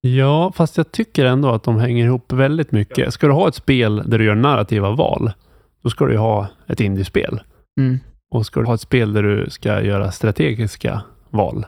Ja, 0.00 0.52
fast 0.56 0.76
jag 0.76 0.92
tycker 0.92 1.24
ändå 1.24 1.48
att 1.48 1.62
de 1.62 1.78
hänger 1.78 2.04
ihop 2.04 2.32
väldigt 2.32 2.72
mycket. 2.72 3.12
Ska 3.14 3.26
du 3.26 3.32
ha 3.32 3.48
ett 3.48 3.54
spel 3.54 4.02
där 4.06 4.18
du 4.18 4.24
gör 4.24 4.34
narrativa 4.34 4.90
val, 4.90 5.32
då 5.82 5.90
ska 5.90 6.04
du 6.06 6.12
ju 6.12 6.18
ha 6.18 6.46
ett 6.68 6.80
indiespel. 6.80 7.40
Mm. 7.80 7.98
Och 8.30 8.46
ska 8.46 8.60
du 8.60 8.66
ha 8.66 8.74
ett 8.74 8.80
spel 8.80 9.12
där 9.12 9.22
du 9.22 9.50
ska 9.50 9.82
göra 9.82 10.10
strategiska 10.12 11.02
val, 11.30 11.66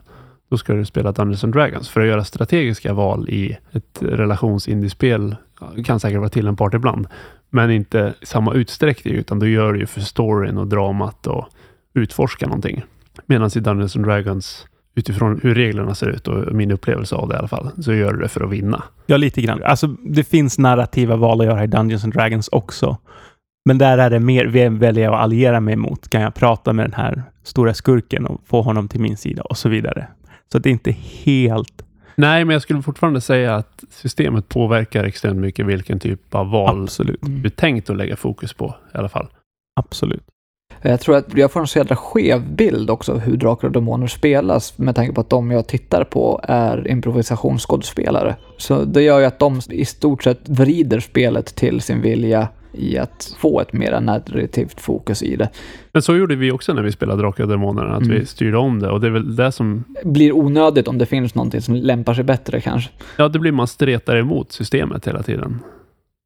då 0.51 0.59
ska 0.59 0.73
du 0.75 0.85
spela 0.85 1.13
Dungeons 1.13 1.45
and 1.45 1.53
Dragons. 1.53 1.89
För 1.89 2.01
att 2.01 2.07
göra 2.07 2.25
strategiska 2.25 2.93
val 2.93 3.29
i 3.29 3.57
ett 3.73 3.99
relationsindiespel 4.01 5.37
kan 5.85 6.01
säkert 6.01 6.19
vara 6.19 6.29
tillämpbart 6.29 6.75
ibland, 6.75 7.07
men 7.51 7.71
inte 7.71 8.15
i 8.21 8.27
samma 8.27 8.55
utsträckning, 8.55 9.15
utan 9.15 9.39
då 9.39 9.47
gör 9.47 9.73
du 9.73 9.79
ju 9.81 9.87
för 9.87 10.01
storyn 10.01 10.59
och 10.59 10.67
dramat 10.67 11.27
och 11.27 11.49
utforska 11.95 12.47
någonting. 12.47 12.83
Medan 13.27 13.51
i 13.57 13.61
Dungeons 13.61 13.97
and 13.97 14.05
Dragons, 14.05 14.67
utifrån 14.95 15.41
hur 15.43 15.55
reglerna 15.55 15.95
ser 15.95 16.09
ut 16.09 16.29
och 16.29 16.55
min 16.55 16.71
upplevelse 16.71 17.15
av 17.15 17.29
det 17.29 17.35
i 17.35 17.39
alla 17.39 17.49
fall, 17.49 17.71
så 17.83 17.93
gör 17.93 18.13
du 18.13 18.19
det 18.19 18.29
för 18.29 18.45
att 18.45 18.51
vinna. 18.51 18.83
ja, 19.07 19.17
lite 19.17 19.43
grann. 19.43 19.63
Alltså, 19.63 19.87
det 19.87 20.25
finns 20.25 20.59
narrativa 20.59 21.17
val 21.17 21.41
att 21.41 21.47
göra 21.47 21.65
i 21.65 21.67
Dungeons 21.67 22.05
and 22.05 22.13
Dragons 22.13 22.49
också. 22.53 22.97
Men 23.65 23.79
där 23.79 23.99
är 23.99 24.11
det 24.11 24.21
mer, 24.21 24.47
vem 24.47 24.79
väljer 24.79 25.05
jag 25.05 25.15
att 25.15 25.21
alliera 25.21 25.61
mig 25.61 25.77
mot? 25.77 26.09
Kan 26.09 26.23
jag 26.23 26.35
prata 26.35 26.73
med 26.73 26.85
den 26.85 26.95
här 26.95 27.23
stora 27.43 27.75
skurken 27.75 28.27
och 28.27 28.41
få 28.47 28.63
honom 28.63 28.89
till 28.89 29.01
min 29.01 29.17
sida 29.17 29.43
och 29.43 29.59
så 29.59 29.69
vidare. 29.69 30.09
Så 30.53 30.59
det 30.59 30.69
är 30.69 30.73
inte 30.73 30.97
helt 31.25 31.85
Nej, 32.15 32.45
men 32.45 32.53
jag 32.53 32.63
skulle 32.63 32.83
fortfarande 32.83 33.21
säga 33.21 33.55
att 33.55 33.85
systemet 33.91 34.49
påverkar 34.49 35.05
extremt 35.05 35.39
mycket 35.39 35.67
vilken 35.67 35.99
typ 35.99 36.35
av 36.35 36.51
val 36.51 36.83
Absolut. 36.83 37.21
du 37.21 37.51
tänkt 37.51 37.91
att 37.91 37.97
lägga 37.97 38.17
fokus 38.17 38.53
på 38.53 38.75
i 38.95 38.99
alla 38.99 39.09
fall. 39.09 39.29
Absolut. 39.81 40.23
Jag 40.83 41.01
tror 41.01 41.17
att 41.17 41.35
jag 41.35 41.53
får 41.53 41.61
en 41.61 41.67
så 41.67 41.79
jädra 41.79 41.97
skev 41.97 42.55
bild 42.55 42.91
också 42.91 43.13
av 43.13 43.19
hur 43.19 43.37
Drakar 43.37 43.69
och 43.69 43.73
Demoner 43.73 44.07
spelas 44.07 44.79
med 44.79 44.97
tanke 44.97 45.13
på 45.13 45.21
att 45.21 45.31
de 45.31 45.51
jag 45.51 45.67
tittar 45.67 46.05
på 46.05 46.41
är 46.43 46.89
improvisationsskådespelare. 46.89 48.37
Så 48.59 48.85
det 48.85 49.03
gör 49.03 49.19
ju 49.19 49.25
att 49.25 49.39
de 49.39 49.61
i 49.71 49.85
stort 49.85 50.23
sett 50.23 50.49
vrider 50.49 51.01
spelet 51.01 51.47
till 51.47 51.81
sin 51.81 52.01
vilja 52.01 52.49
i 52.75 52.99
att 52.99 53.37
få 53.39 53.61
ett 53.61 53.73
mera 53.73 54.01
narrativt 54.01 54.81
fokus 54.81 55.23
i 55.23 55.37
det. 55.37 55.49
Men 55.93 56.03
så 56.03 56.17
gjorde 56.17 56.35
vi 56.37 56.51
också 56.53 56.75
när 56.75 56.83
vi 56.83 56.93
spelade 56.93 57.23
Drakar 57.23 57.45
och 57.45 57.51
Demoner, 57.51 57.85
att 57.85 58.03
Mm. 58.03 58.19
vi 58.21 58.27
styrde 58.27 58.57
om 58.59 58.79
det 58.81 58.91
och 58.91 59.01
det 59.01 59.07
är 59.07 59.11
väl 59.11 59.37
det 59.37 59.53
som, 59.53 59.85
Blir 60.05 60.33
onödigt 60.33 60.89
om 60.89 60.99
det 60.99 61.07
finns 61.07 61.35
någonting 61.35 61.61
som 61.61 61.75
lämpar 61.75 62.15
sig 62.15 62.25
bättre 62.25 62.61
kanske. 62.61 62.91
ja 63.17 63.29
det 63.29 63.39
blir 63.39 63.53
man 63.53 63.67
stretar 63.67 64.17
emot 64.17 64.53
systemet 64.53 65.09
hela 65.09 65.23
tiden. 65.23 65.59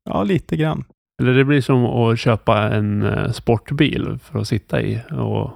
Ja, 0.09 0.23
lite 0.23 0.57
grann. 0.57 0.85
Eller 1.23 1.35
det 1.35 1.45
blir 1.45 1.61
som 1.61 1.85
att 1.85 2.19
köpa 2.19 2.59
en 2.63 3.03
eh, 3.03 3.31
sportbil 3.33 4.19
för 4.25 4.39
att 4.39 4.49
sitta 4.49 4.83
i. 4.83 5.01
Och 5.11 5.51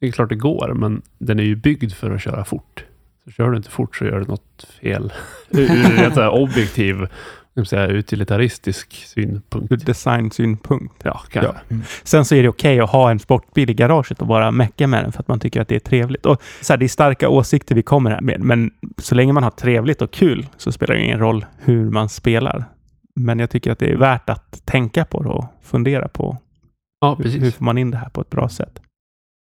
det 0.00 0.06
är 0.06 0.10
klart 0.12 0.28
det 0.28 0.34
går, 0.34 0.72
men 0.74 1.02
den 1.18 1.38
är 1.38 1.42
ju 1.44 1.56
byggd 1.56 1.92
för 1.92 2.10
att 2.10 2.22
köra 2.22 2.44
fort. 2.44 2.84
Så 3.24 3.30
kör 3.30 3.50
du 3.50 3.56
inte 3.56 3.70
fort 3.70 3.96
så 3.96 4.04
gör 4.04 4.20
du 4.20 4.26
något 4.26 4.66
fel. 4.82 5.12
Ur 5.50 5.66
här 6.16 6.30
objektiv, 6.30 7.06
säga, 7.64 7.86
utilitaristisk 7.86 8.92
synpunkt. 8.92 9.72
Ur 9.72 9.76
designsynpunkt. 9.76 10.94
Ja, 11.02 11.18
kan 11.30 11.44
Ja. 11.44 11.54
Sen 12.02 12.24
så 12.24 12.34
är 12.34 12.42
det 12.42 12.48
okej 12.48 12.80
att 12.80 12.90
ha 12.90 13.10
en 13.10 13.18
sportbil 13.18 13.70
i 13.70 13.74
garaget 13.74 14.20
och 14.20 14.26
bara 14.26 14.50
mecka 14.50 14.86
med 14.86 15.04
den 15.04 15.12
för 15.12 15.20
att 15.20 15.28
man 15.28 15.40
tycker 15.40 15.60
att 15.60 15.68
det 15.68 15.74
är 15.74 15.80
trevligt. 15.80 16.26
Och 16.26 16.42
så 16.60 16.72
här, 16.72 16.78
det 16.78 16.86
är 16.86 16.88
starka 16.88 17.28
åsikter 17.28 17.74
vi 17.74 17.82
kommer 17.82 18.10
här 18.10 18.20
med, 18.20 18.40
men 18.40 18.70
så 18.98 19.14
länge 19.14 19.32
man 19.32 19.42
har 19.42 19.50
trevligt 19.50 20.02
och 20.02 20.10
kul 20.10 20.46
så 20.56 20.72
spelar 20.72 20.94
det 20.94 21.02
ingen 21.02 21.18
roll 21.18 21.46
hur 21.58 21.90
man 21.90 22.08
spelar. 22.08 22.64
Men 23.16 23.38
jag 23.38 23.50
tycker 23.50 23.72
att 23.72 23.78
det 23.78 23.90
är 23.90 23.96
värt 23.96 24.30
att 24.30 24.66
tänka 24.66 25.04
på 25.04 25.18
och 25.18 25.44
fundera 25.62 26.08
på 26.08 26.36
ja, 27.00 27.18
hur, 27.22 27.30
hur 27.30 27.50
får 27.50 27.64
man 27.64 27.78
in 27.78 27.90
det 27.90 27.96
här 27.96 28.08
på 28.08 28.20
ett 28.20 28.30
bra 28.30 28.48
sätt. 28.48 28.80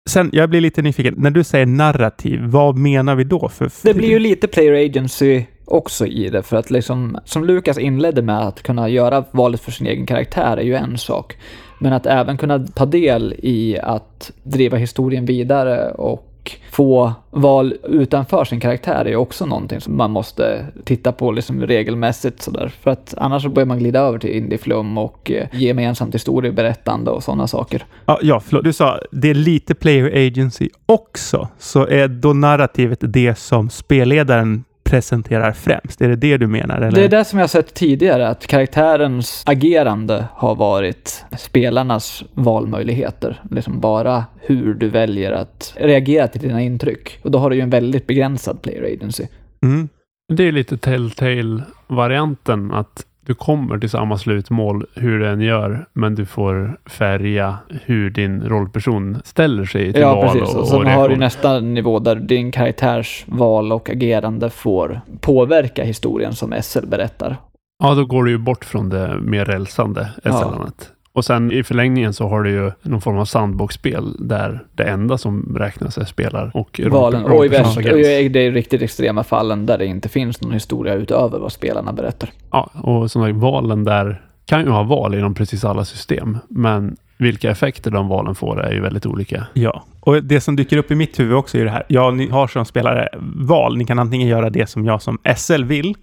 Sen, 0.08 0.30
jag 0.32 0.50
blir 0.50 0.60
lite 0.60 0.82
nyfiken. 0.82 1.14
När 1.18 1.30
du 1.30 1.44
säger 1.44 1.66
narrativ, 1.66 2.40
vad 2.42 2.76
menar 2.76 3.14
vi 3.14 3.24
då? 3.24 3.48
För 3.48 3.70
Det 3.82 3.94
blir 3.94 4.08
ju 4.08 4.18
lite 4.18 4.48
player 4.48 4.86
agency 4.86 5.44
också 5.70 6.06
i 6.06 6.28
det, 6.28 6.42
för 6.42 6.56
att 6.56 6.70
liksom, 6.70 7.18
som 7.24 7.44
Lukas 7.44 7.78
inledde 7.78 8.22
med 8.22 8.38
att 8.38 8.62
kunna 8.62 8.88
göra 8.88 9.24
valet 9.30 9.60
för 9.60 9.72
sin 9.72 9.86
egen 9.86 10.06
karaktär 10.06 10.56
är 10.56 10.62
ju 10.62 10.74
en 10.74 10.98
sak. 10.98 11.36
Men 11.78 11.92
att 11.92 12.06
även 12.06 12.36
kunna 12.36 12.58
ta 12.58 12.86
del 12.86 13.34
i 13.38 13.78
att 13.82 14.32
driva 14.42 14.76
historien 14.76 15.26
vidare 15.26 15.90
och 15.90 16.26
få 16.70 17.12
val 17.30 17.74
utanför 17.82 18.44
sin 18.44 18.60
karaktär 18.60 19.04
är 19.04 19.08
ju 19.08 19.16
också 19.16 19.46
någonting 19.46 19.80
som 19.80 19.96
man 19.96 20.10
måste 20.10 20.66
titta 20.84 21.12
på 21.12 21.32
liksom 21.32 21.66
regelmässigt 21.66 22.42
sådär. 22.42 22.72
För 22.80 22.90
att 22.90 23.14
annars 23.16 23.42
så 23.42 23.48
börjar 23.48 23.66
man 23.66 23.78
glida 23.78 24.00
över 24.00 24.18
till 24.18 24.30
indieflum 24.30 24.98
och 24.98 25.30
eh, 25.30 25.46
gemensamt 25.52 26.14
historieberättande 26.14 27.10
och 27.10 27.22
sådana 27.22 27.46
saker. 27.46 27.84
Ja, 28.06 28.18
ja 28.22 28.40
förlåt. 28.40 28.64
Du 28.64 28.72
sa 28.72 29.00
det 29.10 29.30
är 29.30 29.34
lite 29.34 29.74
player 29.74 30.26
agency 30.26 30.68
också. 30.86 31.48
Så 31.58 31.86
är 31.86 32.08
då 32.08 32.32
narrativet 32.32 32.98
det 33.00 33.38
som 33.38 33.70
spelledaren 33.70 34.64
presenterar 34.90 35.52
främst? 35.52 36.00
Är 36.00 36.08
det 36.08 36.16
det 36.16 36.36
du 36.36 36.46
menar? 36.46 36.80
Eller? 36.80 36.90
Det 36.90 37.04
är 37.04 37.08
det 37.08 37.24
som 37.24 37.38
jag 37.38 37.42
har 37.42 37.48
sett 37.48 37.74
tidigare, 37.74 38.28
att 38.28 38.46
karaktärens 38.46 39.42
agerande 39.46 40.24
har 40.34 40.54
varit 40.54 41.24
spelarnas 41.38 42.24
valmöjligheter. 42.34 43.42
Liksom 43.50 43.80
bara 43.80 44.24
hur 44.40 44.74
du 44.74 44.88
väljer 44.88 45.32
att 45.32 45.74
reagera 45.76 46.28
till 46.28 46.40
dina 46.40 46.62
intryck. 46.62 47.18
Och 47.22 47.30
då 47.30 47.38
har 47.38 47.50
du 47.50 47.56
ju 47.56 47.62
en 47.62 47.70
väldigt 47.70 48.06
begränsad 48.06 48.62
player 48.62 48.94
agency. 48.94 49.26
Mm. 49.62 49.88
Det 50.32 50.48
är 50.48 50.52
lite 50.52 50.76
Telltale-varianten 50.76 52.72
att 52.72 53.06
du 53.30 53.34
kommer 53.34 53.78
till 53.78 53.90
samma 53.90 54.18
slutmål 54.18 54.86
hur 54.94 55.20
den 55.20 55.40
gör, 55.40 55.86
men 55.92 56.14
du 56.14 56.26
får 56.26 56.78
färga 56.86 57.58
hur 57.84 58.10
din 58.10 58.42
rollperson 58.42 59.18
ställer 59.24 59.64
sig 59.64 59.92
till 59.92 60.02
Ja, 60.02 60.14
val 60.14 60.28
precis. 60.28 60.54
Och 60.54 60.60
och, 60.60 60.68
sen 60.68 60.86
har 60.86 61.08
du 61.08 61.16
nästa 61.16 61.60
nivå 61.60 61.98
där 61.98 62.16
din 62.16 62.52
karaktärs 62.52 63.24
val 63.28 63.72
och 63.72 63.90
agerande 63.90 64.50
får 64.50 65.00
påverka 65.20 65.84
historien 65.84 66.32
som 66.32 66.54
SL 66.62 66.86
berättar. 66.86 67.36
Ja, 67.82 67.94
då 67.94 68.04
går 68.04 68.24
du 68.24 68.30
ju 68.30 68.38
bort 68.38 68.64
från 68.64 68.88
det 68.88 69.20
mer 69.20 69.44
rälsande 69.44 70.08
Ja. 70.22 70.66
Och 71.12 71.24
sen 71.24 71.52
i 71.52 71.62
förlängningen 71.62 72.12
så 72.12 72.28
har 72.28 72.42
du 72.42 72.50
ju 72.50 72.70
någon 72.82 73.00
form 73.00 73.18
av 73.18 73.24
sandbox-spel 73.24 74.16
där 74.18 74.64
det 74.74 74.84
enda 74.84 75.18
som 75.18 75.56
räknas 75.58 75.98
är 75.98 76.04
spelar 76.04 76.50
och 76.54 76.80
Valen. 76.90 77.24
Och 77.24 77.44
i, 77.44 77.48
värst, 77.48 77.76
och 77.76 77.82
i 77.98 78.28
det 78.28 78.50
riktigt 78.50 78.82
extrema 78.82 79.24
fallen 79.24 79.66
där 79.66 79.78
det 79.78 79.86
inte 79.86 80.08
finns 80.08 80.40
någon 80.40 80.52
historia 80.52 80.94
utöver 80.94 81.38
vad 81.38 81.52
spelarna 81.52 81.92
berättar. 81.92 82.30
Ja, 82.50 82.70
och 82.74 83.10
som 83.10 83.22
sagt, 83.22 83.36
valen 83.36 83.84
där 83.84 84.22
kan 84.46 84.64
ju 84.64 84.70
ha 84.70 84.82
val 84.82 85.14
inom 85.14 85.34
precis 85.34 85.64
alla 85.64 85.84
system, 85.84 86.38
men 86.48 86.96
vilka 87.16 87.50
effekter 87.50 87.90
de 87.90 88.08
valen 88.08 88.34
får 88.34 88.62
är 88.62 88.72
ju 88.72 88.80
väldigt 88.80 89.06
olika. 89.06 89.46
Ja, 89.52 89.84
och 90.00 90.24
det 90.24 90.40
som 90.40 90.56
dyker 90.56 90.76
upp 90.76 90.90
i 90.90 90.94
mitt 90.94 91.20
huvud 91.20 91.36
också 91.36 91.58
är 91.58 91.64
det 91.64 91.70
här. 91.70 91.82
Ja, 91.88 92.10
ni 92.10 92.28
har 92.28 92.46
som 92.46 92.64
spelare 92.64 93.08
val. 93.36 93.76
Ni 93.76 93.84
kan 93.84 93.98
antingen 93.98 94.28
göra 94.28 94.50
det 94.50 94.66
som 94.68 94.84
jag 94.84 95.02
som 95.02 95.18
SL 95.36 95.64
vill, 95.64 95.94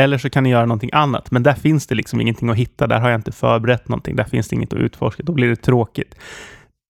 eller 0.00 0.18
så 0.18 0.30
kan 0.30 0.42
ni 0.42 0.50
göra 0.50 0.66
någonting 0.66 0.90
annat. 0.92 1.30
Men 1.30 1.42
där 1.42 1.52
finns 1.52 1.86
det 1.86 1.94
liksom 1.94 2.20
ingenting 2.20 2.48
att 2.48 2.56
hitta. 2.56 2.86
Där 2.86 3.00
har 3.00 3.10
jag 3.10 3.18
inte 3.18 3.32
förberett 3.32 3.88
någonting. 3.88 4.16
Där 4.16 4.24
finns 4.24 4.48
det 4.48 4.56
inget 4.56 4.72
att 4.72 4.78
utforska. 4.78 5.22
Då 5.22 5.32
blir 5.32 5.48
det 5.48 5.56
tråkigt. 5.56 6.14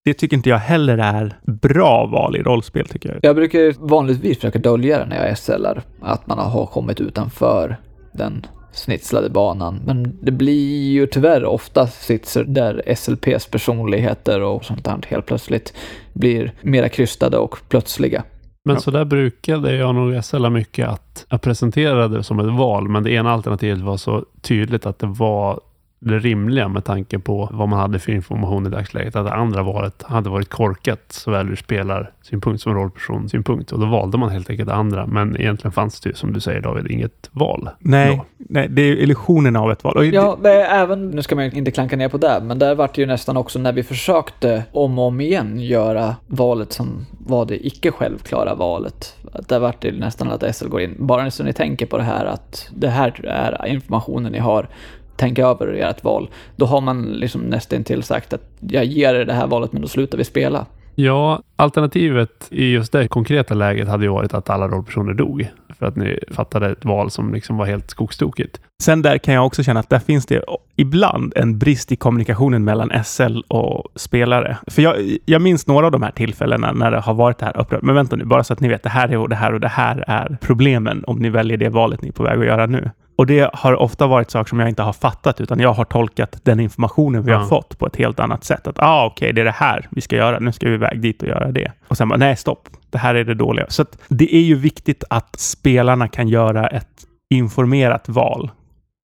Det 0.05 0.13
tycker 0.13 0.37
inte 0.37 0.49
jag 0.49 0.57
heller 0.57 0.97
är 0.97 1.37
bra 1.45 2.05
val 2.05 2.35
i 2.35 2.43
rollspel, 2.43 2.87
tycker 2.87 3.09
jag. 3.09 3.19
Jag 3.21 3.35
brukar 3.35 3.87
vanligtvis 3.87 4.37
försöka 4.37 4.59
dölja 4.59 4.99
det 4.99 5.05
när 5.05 5.27
jag 5.27 5.37
SLar, 5.37 5.81
att 6.01 6.27
man 6.27 6.39
har 6.39 6.65
kommit 6.65 7.01
utanför 7.01 7.77
den 8.13 8.45
snitslade 8.71 9.29
banan. 9.29 9.81
Men 9.85 10.19
det 10.21 10.31
blir 10.31 10.91
ju 10.91 11.07
tyvärr 11.07 11.45
ofta 11.45 11.87
sitser 11.87 12.43
där 12.43 12.95
SLPs 12.95 13.47
personligheter 13.47 14.41
och 14.41 14.65
sånt 14.65 14.85
där 14.85 15.05
helt 15.07 15.25
plötsligt 15.25 15.73
blir 16.13 16.53
mera 16.61 16.89
krystade 16.89 17.37
och 17.37 17.57
plötsliga. 17.69 18.23
Men 18.65 18.75
Ja. 18.75 18.79
så 18.79 18.91
där 18.91 19.05
brukade 19.05 19.75
jag 19.75 19.95
nog 19.95 20.23
SLa 20.25 20.49
mycket 20.49 20.87
att 20.87 21.25
jag 21.29 21.41
presenterade 21.41 22.17
det 22.17 22.23
som 22.23 22.39
ett 22.39 22.57
val, 22.57 22.89
men 22.89 23.03
det 23.03 23.11
ena 23.11 23.31
alternativet 23.31 23.81
var 23.81 23.97
så 23.97 24.25
tydligt 24.41 24.85
att 24.85 24.99
det 24.99 25.07
var 25.07 25.59
det 26.05 26.19
rimliga 26.19 26.67
med 26.67 26.85
tanke 26.85 27.19
på 27.19 27.49
vad 27.51 27.69
man 27.69 27.79
hade 27.79 27.99
för 27.99 28.11
information 28.11 28.67
i 28.67 28.69
dagsläget. 28.69 29.15
Att 29.15 29.25
det 29.25 29.33
andra 29.33 29.63
valet 29.63 30.03
hade 30.03 30.29
varit 30.29 30.49
korkat 30.49 30.99
såväl 31.07 31.49
ur 31.49 31.55
spelarsynpunkt 31.55 32.61
som 32.61 32.73
rollpersonsynpunkt. 32.73 33.71
Och 33.71 33.79
då 33.79 33.85
valde 33.85 34.17
man 34.17 34.29
helt 34.29 34.49
enkelt 34.49 34.69
det 34.69 34.75
andra. 34.75 35.05
Men 35.05 35.37
egentligen 35.37 35.71
fanns 35.71 35.99
det 36.01 36.09
ju, 36.09 36.15
som 36.15 36.33
du 36.33 36.39
säger 36.39 36.61
David, 36.61 36.91
inget 36.91 37.29
val. 37.31 37.69
Nej, 37.79 38.15
då. 38.17 38.25
nej 38.37 38.67
det 38.69 38.81
är 38.81 38.95
illusionen 38.95 39.55
av 39.55 39.71
ett 39.71 39.83
val. 39.83 39.97
Och 39.97 40.05
Ja, 40.05 40.37
men 40.41 40.51
även, 40.51 41.09
nu 41.09 41.21
ska 41.21 41.35
man 41.35 41.45
ju 41.45 41.51
inte 41.51 41.71
klanka 41.71 41.95
ner 41.95 42.09
på 42.09 42.17
det, 42.17 42.41
men 42.43 42.59
där 42.59 42.75
vart 42.75 42.95
det 42.95 43.01
ju 43.01 43.07
nästan 43.07 43.37
också 43.37 43.59
när 43.59 43.73
vi 43.73 43.83
försökte 43.83 44.63
om 44.71 44.99
och 44.99 45.05
om 45.05 45.21
igen 45.21 45.59
göra 45.59 46.15
valet 46.27 46.73
som 46.73 47.05
var 47.19 47.45
det 47.45 47.67
icke 47.67 47.91
självklara 47.91 48.55
valet. 48.55 49.15
Där 49.47 49.59
vart 49.59 49.81
det 49.81 49.91
nästan 49.91 50.31
att 50.31 50.55
SL 50.55 50.67
går 50.67 50.81
in, 50.81 50.95
bara 50.99 51.31
så 51.31 51.43
ni 51.43 51.53
tänker 51.53 51.85
på 51.85 51.97
det 51.97 52.03
här 52.03 52.25
att 52.25 52.69
det 52.75 52.89
här 52.89 53.25
är 53.25 53.65
informationen 53.67 54.31
ni 54.31 54.39
har, 54.39 54.67
tänk 55.15 55.39
över 55.39 55.67
ert 55.67 56.03
val. 56.03 56.29
Då 56.55 56.65
har 56.65 56.81
man 56.81 57.03
liksom 57.03 57.41
nästan 57.41 57.83
till 57.83 58.03
sagt 58.03 58.33
att 58.33 58.41
jag 58.59 58.85
ger 58.85 59.15
er 59.15 59.25
det 59.25 59.33
här 59.33 59.47
valet 59.47 59.73
men 59.73 59.81
då 59.81 59.87
slutar 59.87 60.17
vi 60.17 60.23
spela. 60.23 60.65
Ja, 60.95 61.41
alternativet 61.55 62.47
i 62.49 62.71
just 62.71 62.91
det 62.91 63.07
konkreta 63.07 63.53
läget 63.53 63.87
hade 63.87 64.03
ju 64.03 64.09
varit 64.09 64.33
att 64.33 64.49
alla 64.49 64.67
rollpersoner 64.67 65.13
dog. 65.13 65.47
För 65.79 65.85
att 65.85 65.95
ni 65.95 66.19
fattade 66.31 66.71
ett 66.71 66.85
val 66.85 67.11
som 67.11 67.33
liksom 67.33 67.57
var 67.57 67.65
helt 67.65 67.89
skogstokigt. 67.89 68.61
Sen 68.83 69.01
där 69.01 69.17
kan 69.17 69.33
jag 69.33 69.45
också 69.45 69.63
känna 69.63 69.79
att 69.79 69.89
där 69.89 69.99
finns 69.99 70.25
det 70.25 70.43
ibland 70.75 71.33
en 71.35 71.59
brist 71.59 71.91
i 71.91 71.95
kommunikationen 71.95 72.63
mellan 72.63 73.03
SL 73.03 73.39
och 73.47 73.87
spelare. 73.95 74.57
För 74.67 74.81
jag, 74.81 74.95
jag 75.25 75.41
minns 75.41 75.67
några 75.67 75.85
av 75.85 75.91
de 75.91 76.01
här 76.01 76.11
tillfällena 76.11 76.71
när 76.71 76.91
det 76.91 76.99
har 76.99 77.13
varit 77.13 77.37
det 77.37 77.45
här 77.45 77.57
upprört. 77.57 77.81
Men 77.81 77.95
vänta 77.95 78.15
nu, 78.15 78.25
bara 78.25 78.43
så 78.43 78.53
att 78.53 78.59
ni 78.59 78.67
vet, 78.67 78.83
det 78.83 78.89
här 78.89 79.09
är 79.09 79.17
och 79.17 79.29
det 79.29 79.35
här 79.35 79.53
och 79.53 79.59
det 79.59 79.67
här 79.67 80.03
är 80.07 80.37
problemen 80.41 81.03
om 81.07 81.19
ni 81.19 81.29
väljer 81.29 81.57
det 81.57 81.69
valet 81.69 82.01
ni 82.01 82.07
är 82.07 82.13
på 82.13 82.23
väg 82.23 82.39
att 82.39 82.45
göra 82.45 82.65
nu. 82.65 82.89
Och 83.15 83.25
det 83.25 83.49
har 83.53 83.75
ofta 83.75 84.07
varit 84.07 84.31
saker 84.31 84.49
som 84.49 84.59
jag 84.59 84.69
inte 84.69 84.81
har 84.83 84.93
fattat, 84.93 85.41
utan 85.41 85.59
jag 85.59 85.73
har 85.73 85.85
tolkat 85.85 86.39
den 86.43 86.59
informationen 86.59 87.23
vi 87.23 87.31
Ja. 87.31 87.37
har 87.37 87.45
fått 87.47 87.77
på 87.79 87.87
ett 87.87 87.95
helt 87.95 88.19
annat 88.19 88.43
sätt. 88.43 88.67
Att 88.67 88.79
ah, 88.79 89.05
okej, 89.05 89.33
det 89.33 89.41
är 89.41 89.45
det 89.45 89.51
här 89.51 89.87
vi 89.91 90.01
ska 90.01 90.15
göra. 90.15 90.39
Nu 90.39 90.51
ska 90.51 90.67
vi 90.67 90.73
iväg 90.73 91.01
dit 91.01 91.21
och 91.21 91.27
göra 91.27 91.51
det. 91.51 91.71
Och 91.87 91.97
sen 91.97 92.09
bara, 92.09 92.17
nej, 92.17 92.35
stopp. 92.35 92.69
Det 92.89 92.97
här 92.97 93.15
är 93.15 93.23
det 93.23 93.33
dåliga. 93.33 93.65
Så 93.69 93.85
det 94.07 94.35
är 94.35 94.41
ju 94.41 94.55
viktigt 94.55 95.03
att 95.09 95.39
spelarna 95.39 96.07
kan 96.07 96.27
göra 96.27 96.67
ett 96.67 96.87
informerat 97.29 98.09
val. 98.09 98.51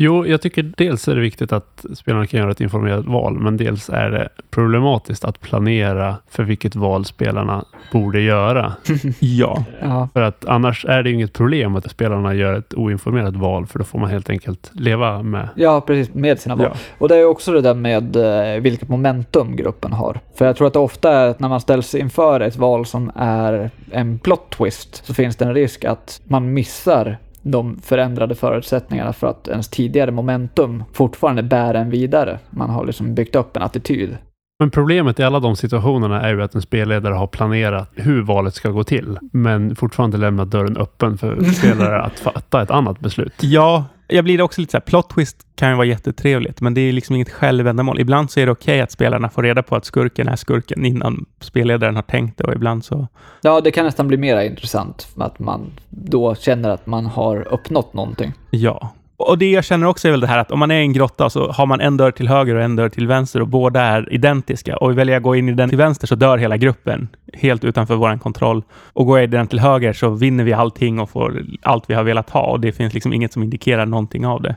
Jo, 0.02 0.26
jag 0.28 0.42
tycker 0.42 0.72
dels 0.78 1.08
är 1.08 1.16
det 1.16 1.22
viktigt 1.22 1.52
att 1.52 1.86
spelarna 1.96 2.28
kan 2.28 2.40
göra 2.40 2.52
ett 2.52 2.62
informerat 2.62 3.06
val, 3.06 3.40
men 3.40 3.58
dels 3.58 3.90
är 3.90 4.10
det 4.12 4.30
problematiskt 4.50 5.26
att 5.26 5.40
planera 5.42 6.16
för 6.30 6.44
vilket 6.44 6.76
val 6.76 7.06
spelarna 7.06 7.66
borde 7.92 8.22
göra. 8.22 8.74
Ja, 9.20 9.64
Ja, 9.82 10.10
För 10.14 10.22
att 10.22 10.46
annars 10.46 10.86
är 10.86 11.04
det 11.04 11.12
inget 11.12 11.34
problem 11.34 11.76
att 11.76 11.92
spelarna 11.92 12.34
gör 12.34 12.54
ett 12.54 12.74
oinformerat 12.74 13.36
val, 13.36 13.66
för 13.66 13.80
då 13.80 13.86
får 13.86 14.00
man 14.00 14.10
helt 14.10 14.30
enkelt 14.30 14.72
leva 14.74 15.24
med. 15.24 15.50
ja 15.56 15.82
precis, 15.82 16.14
med 16.14 16.40
sina 16.40 16.56
val. 16.56 16.68
ja. 16.72 16.80
Och 16.98 17.08
det 17.08 17.16
är 17.16 17.26
också 17.26 17.52
det 17.52 17.62
där 17.62 17.74
med 17.74 18.16
eh, 18.16 18.62
vilket 18.62 18.90
momentum 18.90 19.56
gruppen 19.56 19.94
har. 19.94 20.20
För 20.36 20.46
jag 20.46 20.56
tror 20.56 20.68
att 20.68 20.74
det 20.74 20.80
ofta 20.80 21.12
är 21.14 21.28
att 21.30 21.40
när 21.40 21.50
man 21.50 21.62
ställs 21.62 21.96
inför 21.96 22.40
ett 22.40 22.58
val 22.58 22.86
som 22.86 23.12
är 23.16 23.70
en 23.92 24.20
plot 24.20 24.50
twist 24.50 25.06
så 25.06 25.14
finns 25.14 25.36
det 25.36 25.46
en 25.46 25.54
risk 25.54 25.86
att 25.86 26.22
man 26.24 26.54
missar 26.54 27.18
de 27.52 27.80
förändrade 27.82 28.36
förutsättningarna 28.36 29.14
för 29.14 29.28
att 29.28 29.48
ens 29.48 29.70
tidigare 29.70 30.12
momentum 30.12 30.84
fortfarande 30.94 31.44
bär 31.44 31.74
en 31.74 31.90
vidare. 31.90 32.40
Man 32.50 32.70
har 32.70 32.86
liksom 32.86 33.16
byggt 33.16 33.36
upp 33.36 33.58
en 33.58 33.64
attityd. 33.64 34.18
Men 34.60 34.72
problemet 34.72 35.20
i 35.20 35.24
alla 35.24 35.40
de 35.40 35.56
situationerna 35.56 36.22
är 36.22 36.34
ju 36.34 36.44
att 36.44 36.56
en 36.56 36.62
spelledare 36.62 37.14
har 37.14 37.28
planerat 37.28 37.92
hur 37.96 38.22
valet 38.22 38.54
ska 38.54 38.70
gå 38.70 38.84
till, 38.84 39.18
men 39.32 39.76
fortfarande 39.76 40.18
lämnat 40.18 40.52
dörren 40.52 40.78
öppen 40.78 41.18
för 41.18 41.44
spelare 41.44 42.02
att 42.02 42.20
fatta 42.20 42.62
ett 42.62 42.72
annat 42.72 43.00
beslut. 43.00 43.34
Ja, 43.42 43.86
jag 44.10 44.24
blir 44.24 44.42
också 44.42 44.62
lite 44.62 44.72
så 44.72 44.78
här, 44.78 44.82
plot 44.82 45.10
twist 45.10 45.38
kan 45.56 45.70
ju 45.70 45.76
vara 45.76 45.86
jättetrevligt, 45.86 46.62
men 46.62 46.74
det 46.74 46.82
är 46.82 46.94
liksom 46.94 47.16
inget 47.16 47.30
självändamål. 47.30 48.00
Ibland 48.00 48.32
så 48.32 48.40
är 48.40 48.46
det 48.46 48.52
okej 48.52 48.74
okay 48.74 48.82
att 48.82 48.92
spelarna 48.92 49.30
får 49.30 49.44
reda 49.44 49.64
på 49.64 49.76
att 49.76 49.86
skurken 49.86 50.28
är 50.28 50.36
skurken 50.36 50.86
innan 50.86 51.26
spelledaren 51.40 51.96
har 51.96 52.04
tänkt 52.04 52.38
det 52.38 52.44
och 52.44 52.54
ibland 52.54 52.86
så... 52.86 53.08
Ja, 53.42 53.62
det 53.62 53.72
kan 53.72 53.86
nästan 53.86 54.08
bli 54.08 54.18
mer 54.18 54.42
intressant, 54.42 55.08
att 55.18 55.40
man 55.40 55.72
då 55.90 56.36
känner 56.36 56.70
att 56.70 56.86
man 56.86 57.06
har 57.06 57.54
uppnått 57.54 57.94
någonting. 57.94 58.34
Ja, 58.52 58.94
och 59.20 59.38
det 59.38 59.52
jag 59.52 59.66
känner 59.66 59.88
också 59.88 60.08
är 60.08 60.12
väl 60.12 60.20
det 60.20 60.28
här 60.28 60.38
att 60.38 60.52
om 60.52 60.60
man 60.60 60.72
är 60.72 60.80
i 60.80 60.82
en 60.82 60.94
grotta 60.94 61.30
så 61.30 61.52
har 61.52 61.66
man 61.66 61.82
en 61.82 61.98
dörr 61.98 62.12
till 62.12 62.28
höger 62.28 62.56
och 62.56 62.62
en 62.62 62.76
dörr 62.76 62.90
till 62.90 63.08
vänster 63.08 63.42
och 63.42 63.48
båda 63.48 63.82
är 63.82 64.14
identiska. 64.14 64.78
Och 64.78 64.98
väljer 64.98 65.16
jag 65.16 65.24
gå 65.24 65.36
in 65.36 65.50
i 65.50 65.54
den 65.54 65.70
till 65.70 65.78
vänster 65.78 66.08
så 66.08 66.16
dör 66.16 66.38
hela 66.38 66.58
gruppen 66.58 67.08
helt 67.34 67.64
utanför 67.64 67.96
vår 67.96 68.18
kontroll. 68.18 68.64
Och 68.94 69.06
går 69.06 69.18
jag 69.18 69.24
i 69.24 69.28
den 69.28 69.48
till 69.48 69.60
höger 69.60 69.94
så 69.94 70.10
vinner 70.10 70.44
vi 70.44 70.54
allting 70.54 71.00
och 71.00 71.10
får 71.10 71.44
allt 71.62 71.90
vi 71.90 71.94
har 71.94 72.04
velat 72.04 72.30
ha. 72.30 72.42
Och 72.42 72.60
det 72.60 72.72
finns 72.72 72.94
liksom 72.94 73.14
inget 73.14 73.34
som 73.34 73.44
indikerar 73.44 73.86
någonting 73.86 74.26
av 74.26 74.42
det. 74.42 74.56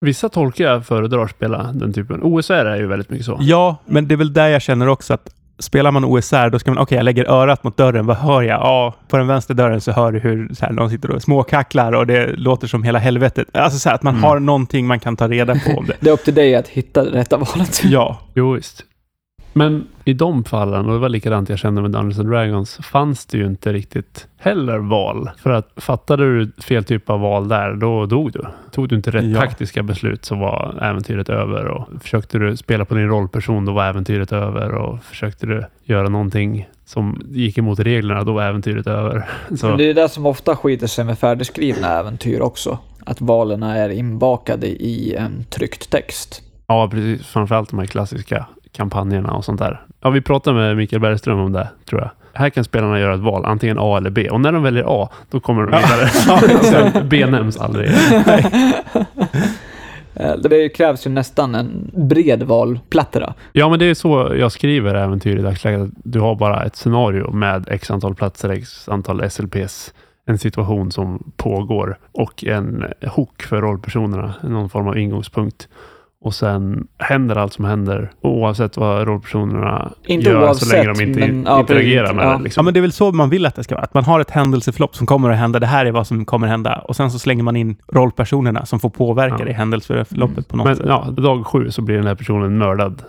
Vissa 0.00 0.28
tolkar 0.28 0.64
jag 0.64 0.86
föredrar 0.86 1.26
spela 1.26 1.72
den 1.72 1.92
typen. 1.92 2.22
OSR 2.22 2.52
är 2.52 2.76
ju 2.76 2.86
väldigt 2.86 3.10
mycket 3.10 3.26
så. 3.26 3.38
Ja, 3.40 3.76
men 3.86 4.08
det 4.08 4.14
är 4.14 4.16
väl 4.16 4.32
där 4.32 4.48
jag 4.48 4.62
känner 4.62 4.88
också 4.88 5.14
att 5.14 5.34
spelar 5.60 5.90
man 5.90 6.04
OSR, 6.04 6.50
då 6.50 6.58
ska 6.58 6.70
man, 6.70 6.78
okej, 6.78 6.82
okay, 6.82 6.96
jag 6.96 7.04
lägger 7.04 7.24
örat 7.24 7.64
mot 7.64 7.76
dörren, 7.76 8.06
vad 8.06 8.16
hör 8.16 8.42
jag? 8.42 8.60
Ja, 8.60 8.94
på 9.08 9.16
den 9.16 9.26
vänstra 9.26 9.54
dörren 9.54 9.80
så 9.80 9.92
hör 9.92 10.12
du 10.12 10.18
hur 10.18 10.54
så 10.54 10.64
här, 10.66 10.72
någon 10.72 10.90
sitter 10.90 11.10
och 11.10 11.22
småkacklar 11.22 11.92
och 11.92 12.06
det 12.06 12.26
låter 12.26 12.66
som 12.66 12.82
hela 12.82 12.98
helvetet. 12.98 13.48
Alltså 13.52 13.78
så 13.78 13.88
här, 13.88 13.96
att 13.96 14.02
man 14.02 14.14
mm. 14.14 14.24
har 14.24 14.40
någonting 14.40 14.86
man 14.86 15.00
kan 15.00 15.16
ta 15.16 15.28
reda 15.28 15.54
på 15.54 15.70
om 15.78 15.86
det. 15.86 15.96
det 16.00 16.08
är 16.08 16.14
upp 16.14 16.24
till 16.24 16.34
dig 16.34 16.54
att 16.54 16.68
hitta 16.68 17.04
det 17.04 17.10
rätta 17.10 17.36
valet. 17.36 17.82
ja. 17.84 18.20
Jo, 18.34 18.52
visst. 18.52 18.84
Men 19.52 19.86
i 20.04 20.12
de 20.12 20.44
fallen, 20.44 20.86
och 20.86 20.92
det 20.92 20.98
var 20.98 21.08
likadant 21.08 21.48
jag 21.48 21.58
kände 21.58 21.82
med 21.82 21.90
Dungeons 21.90 22.18
and 22.18 22.28
Dragons, 22.28 22.76
fanns 22.76 23.26
det 23.26 23.38
ju 23.38 23.46
inte 23.46 23.72
riktigt 23.72 24.26
heller 24.38 24.78
val. 24.78 25.30
För 25.42 25.50
att 25.50 25.68
fattade 25.76 26.24
du 26.24 26.52
fel 26.62 26.84
typ 26.84 27.10
av 27.10 27.20
val 27.20 27.48
där, 27.48 27.74
då 27.74 28.06
dog 28.06 28.32
du. 28.32 28.42
Tog 28.70 28.88
du 28.88 28.96
inte 28.96 29.10
rätt 29.10 29.24
ja. 29.24 29.40
taktiska 29.40 29.82
beslut 29.82 30.24
så 30.24 30.34
var 30.34 30.78
äventyret 30.82 31.28
över. 31.28 31.64
Och 31.64 31.88
försökte 32.02 32.38
du 32.38 32.56
spela 32.56 32.84
på 32.84 32.94
din 32.94 33.08
rollperson, 33.08 33.64
då 33.64 33.72
var 33.72 33.84
äventyret 33.84 34.32
över. 34.32 34.74
Och 34.74 35.04
försökte 35.04 35.46
du 35.46 35.64
göra 35.84 36.08
någonting 36.08 36.68
som 36.84 37.22
gick 37.30 37.58
emot 37.58 37.78
reglerna, 37.78 38.24
då 38.24 38.32
var 38.32 38.42
äventyret 38.42 38.86
över. 38.86 39.28
Så. 39.56 39.76
Det 39.76 39.90
är 39.90 39.94
det 39.94 40.08
som 40.08 40.26
ofta 40.26 40.56
skiter 40.56 40.86
sig 40.86 41.04
med 41.04 41.18
färdigskrivna 41.18 41.88
äventyr 41.88 42.40
också. 42.40 42.78
Att 43.04 43.20
valen 43.20 43.62
är 43.62 43.88
inbakade 43.88 44.66
i 44.66 45.14
en 45.14 45.44
tryckt 45.44 45.90
text. 45.90 46.42
Ja, 46.66 46.88
precis. 46.90 47.26
Framförallt 47.26 47.70
de 47.70 47.78
här 47.78 47.86
klassiska 47.86 48.46
kampanjerna 48.72 49.32
och 49.32 49.44
sånt 49.44 49.58
där. 49.58 49.80
Ja, 50.00 50.10
vi 50.10 50.20
pratade 50.20 50.56
med 50.56 50.76
Mikael 50.76 51.00
Bergström 51.00 51.38
om 51.38 51.52
det, 51.52 51.68
tror 51.88 52.00
jag. 52.00 52.10
Här 52.32 52.50
kan 52.50 52.64
spelarna 52.64 53.00
göra 53.00 53.14
ett 53.14 53.20
val, 53.20 53.44
antingen 53.44 53.76
A 53.80 53.96
eller 53.96 54.10
B. 54.10 54.28
Och 54.30 54.40
när 54.40 54.52
de 54.52 54.62
väljer 54.62 54.84
A, 54.86 55.08
då 55.30 55.40
kommer 55.40 55.66
de 55.66 55.76
vidare. 55.76 57.04
B 57.10 57.26
nämns 57.26 57.56
aldrig. 57.56 57.90
Eh, 60.14 60.36
det 60.36 60.68
krävs 60.68 61.06
ju 61.06 61.10
nästan 61.10 61.54
en 61.54 61.90
bred 61.94 62.42
valplattera. 62.42 63.34
Ja, 63.52 63.68
men 63.68 63.78
det 63.78 63.84
är 63.84 63.94
så 63.94 64.34
jag 64.38 64.52
skriver 64.52 64.94
äventyr 64.94 65.38
i 65.38 65.42
dagsläget. 65.42 65.90
Du 65.94 66.20
har 66.20 66.34
bara 66.34 66.64
ett 66.64 66.76
scenario 66.76 67.30
med 67.30 67.68
x 67.68 67.90
antal 67.90 68.14
platser, 68.14 68.48
x 68.48 68.88
antal 68.88 69.30
SLPs, 69.30 69.94
en 70.26 70.38
situation 70.38 70.92
som 70.92 71.32
pågår 71.36 71.98
och 72.12 72.44
en 72.44 72.84
hook 73.06 73.42
för 73.42 73.60
rollpersonerna, 73.60 74.34
någon 74.42 74.70
form 74.70 74.88
av 74.88 74.98
ingångspunkt. 74.98 75.68
Och 76.24 76.34
sen 76.34 76.86
händer 76.98 77.36
allt 77.36 77.52
som 77.52 77.64
händer 77.64 78.12
oavsett 78.20 78.76
vad 78.76 79.08
rollpersonerna 79.08 79.92
inte 80.06 80.30
gör 80.30 80.42
oavsett, 80.42 80.68
så 80.68 80.76
länge 80.76 80.92
de 80.92 81.02
inte 81.02 81.20
men, 81.20 81.44
ja, 81.44 81.60
interagerar 81.60 82.14
med 82.14 82.24
ja. 82.24 82.36
det. 82.36 82.42
Liksom. 82.42 82.60
Ja, 82.60 82.64
men 82.64 82.74
det 82.74 82.80
är 82.80 82.82
väl 82.82 82.92
så 82.92 83.12
man 83.12 83.30
vill 83.30 83.46
att 83.46 83.54
det 83.54 83.64
ska 83.64 83.74
vara. 83.74 83.84
Att 83.84 83.94
man 83.94 84.04
har 84.04 84.20
ett 84.20 84.30
händelseförlopp 84.30 84.96
som 84.96 85.06
kommer 85.06 85.30
att 85.30 85.38
hända. 85.38 85.58
Det 85.58 85.66
här 85.66 85.86
är 85.86 85.92
vad 85.92 86.06
som 86.06 86.24
kommer 86.24 86.46
att 86.46 86.50
hända. 86.50 86.78
Och 86.78 86.96
sen 86.96 87.10
så 87.10 87.18
slänger 87.18 87.42
man 87.42 87.56
in 87.56 87.76
rollpersonerna 87.92 88.66
som 88.66 88.80
får 88.80 88.90
påverka 88.90 89.36
ja. 89.38 89.44
det 89.44 89.52
händelseförloppet 89.52 90.36
mm. 90.36 90.44
på 90.44 90.56
något 90.56 90.66
men, 90.66 90.76
sätt. 90.76 90.86
Ja, 90.88 91.10
dag 91.10 91.46
sju 91.46 91.70
så 91.70 91.82
blir 91.82 91.96
den 91.96 92.06
här 92.06 92.14
personen 92.14 92.58
mördad. 92.58 93.02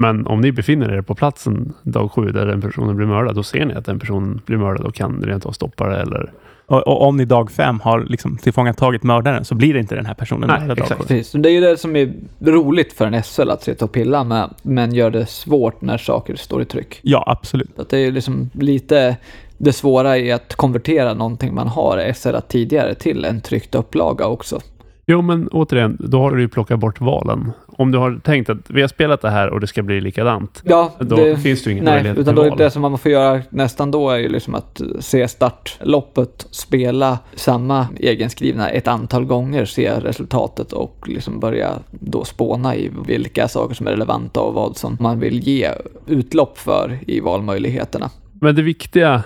Men 0.00 0.26
om 0.26 0.40
ni 0.40 0.52
befinner 0.52 0.92
er 0.92 1.02
på 1.02 1.14
platsen 1.14 1.72
dag 1.82 2.12
sju 2.12 2.32
där 2.32 2.46
den 2.46 2.60
personen 2.60 2.96
blir 2.96 3.06
mördad, 3.06 3.34
då 3.34 3.42
ser 3.42 3.66
ni 3.66 3.74
att 3.74 3.84
den 3.84 3.98
personen 3.98 4.40
blir 4.46 4.58
mördad 4.58 4.86
och 4.86 4.94
kan 4.94 5.22
rent 5.22 5.46
av 5.46 5.52
stoppa 5.52 5.88
det 5.88 5.96
eller 5.96 6.32
och, 6.68 6.88
och, 6.88 7.02
om 7.02 7.16
ni 7.16 7.24
dag 7.24 7.50
fem 7.50 7.80
har 7.80 8.00
liksom 8.00 8.36
tillfångatagit 8.36 9.02
mördaren 9.02 9.44
så 9.44 9.54
blir 9.54 9.74
det 9.74 9.80
inte 9.80 9.94
den 9.94 10.06
här 10.06 10.14
personen 10.14 10.66
Nej, 10.66 10.76
exakt. 10.78 11.00
Precis. 11.00 11.32
Det 11.32 11.48
är 11.48 11.52
ju 11.52 11.60
det 11.60 11.76
som 11.76 11.96
är 11.96 12.12
roligt 12.40 12.92
för 12.92 13.06
en 13.06 13.22
SL 13.22 13.50
att 13.50 13.62
sitta 13.62 13.84
och 13.84 13.92
pilla 13.92 14.24
med, 14.24 14.54
men 14.62 14.94
gör 14.94 15.10
det 15.10 15.26
svårt 15.26 15.80
när 15.80 15.98
saker 15.98 16.36
står 16.36 16.62
i 16.62 16.64
tryck. 16.64 17.00
Ja, 17.02 17.24
absolut. 17.26 17.78
Att 17.78 17.88
det 17.88 17.98
är 17.98 18.12
liksom 18.12 18.50
lite 18.52 19.16
det 19.58 19.72
svåra 19.72 20.18
i 20.18 20.32
att 20.32 20.54
konvertera 20.54 21.14
någonting 21.14 21.54
man 21.54 21.68
har 21.68 22.12
SL 22.12 22.36
tidigare 22.48 22.94
till 22.94 23.24
en 23.24 23.40
tryckt 23.40 23.74
upplaga 23.74 24.26
också. 24.26 24.60
Jo, 25.10 25.22
men 25.22 25.48
återigen, 25.48 25.96
då 26.00 26.20
har 26.20 26.30
du 26.30 26.40
ju 26.40 26.48
plockat 26.48 26.78
bort 26.78 27.00
valen. 27.00 27.52
Om 27.66 27.90
du 27.90 27.98
har 27.98 28.20
tänkt 28.24 28.50
att 28.50 28.58
vi 28.66 28.80
har 28.80 28.88
spelat 28.88 29.20
det 29.20 29.30
här 29.30 29.50
och 29.50 29.60
det 29.60 29.66
ska 29.66 29.82
bli 29.82 30.00
likadant. 30.00 30.62
Ja, 30.64 30.92
då 30.98 31.16
det, 31.16 31.36
finns 31.36 31.64
det 31.64 31.70
ju 31.70 31.72
ingen 31.72 31.84
nej, 31.84 31.94
möjlighet 31.94 32.18
utan 32.18 32.34
till 32.34 32.44
då, 32.44 32.48
val. 32.48 32.58
Det 32.58 32.70
som 32.70 32.82
man 32.82 32.98
får 32.98 33.12
göra 33.12 33.42
nästan 33.50 33.90
då 33.90 34.10
är 34.10 34.18
ju 34.18 34.28
liksom 34.28 34.54
att 34.54 34.80
se 35.00 35.28
startloppet, 35.28 36.46
spela 36.50 37.18
samma 37.34 37.86
egenskrivna 37.98 38.70
ett 38.70 38.88
antal 38.88 39.24
gånger, 39.24 39.64
se 39.64 39.90
resultatet 39.90 40.72
och 40.72 41.04
liksom 41.06 41.40
börja 41.40 41.70
då 41.90 42.24
spåna 42.24 42.76
i 42.76 42.90
vilka 43.06 43.48
saker 43.48 43.74
som 43.74 43.86
är 43.86 43.90
relevanta 43.90 44.40
och 44.40 44.54
vad 44.54 44.76
som 44.76 44.96
man 45.00 45.20
vill 45.20 45.48
ge 45.48 45.70
utlopp 46.06 46.58
för 46.58 46.98
i 47.06 47.20
valmöjligheterna. 47.20 48.10
Men 48.32 48.54
det 48.54 48.62
viktiga 48.62 49.22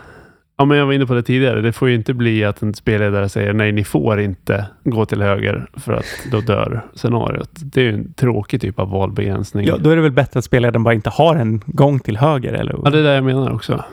Ja, 0.62 0.66
men 0.66 0.78
jag 0.78 0.86
var 0.86 0.92
inne 0.92 1.06
på 1.06 1.14
det 1.14 1.22
tidigare. 1.22 1.60
Det 1.60 1.72
får 1.72 1.88
ju 1.88 1.94
inte 1.94 2.14
bli 2.14 2.44
att 2.44 2.62
en 2.62 2.74
spelledare 2.74 3.28
säger 3.28 3.52
nej, 3.52 3.72
ni 3.72 3.84
får 3.84 4.20
inte 4.20 4.66
gå 4.84 5.06
till 5.06 5.22
höger 5.22 5.66
för 5.76 5.92
att 5.92 6.04
då 6.30 6.40
dör 6.40 6.82
scenariot. 6.94 7.50
Det 7.54 7.80
är 7.80 7.84
ju 7.84 7.94
en 7.94 8.12
tråkig 8.12 8.60
typ 8.60 8.78
av 8.78 8.90
valbegränsning. 8.90 9.66
Ja, 9.66 9.76
då 9.76 9.90
är 9.90 9.96
det 9.96 10.02
väl 10.02 10.12
bättre 10.12 10.38
att 10.38 10.44
spelledaren 10.44 10.82
bara 10.82 10.94
inte 10.94 11.10
har 11.10 11.36
en 11.36 11.62
gång 11.66 12.00
till 12.00 12.16
höger, 12.16 12.52
eller? 12.52 12.76
Ja, 12.84 12.90
det 12.90 12.98
är 12.98 13.02
det 13.02 13.14
jag 13.14 13.24
menar 13.24 13.52
också. 13.52 13.84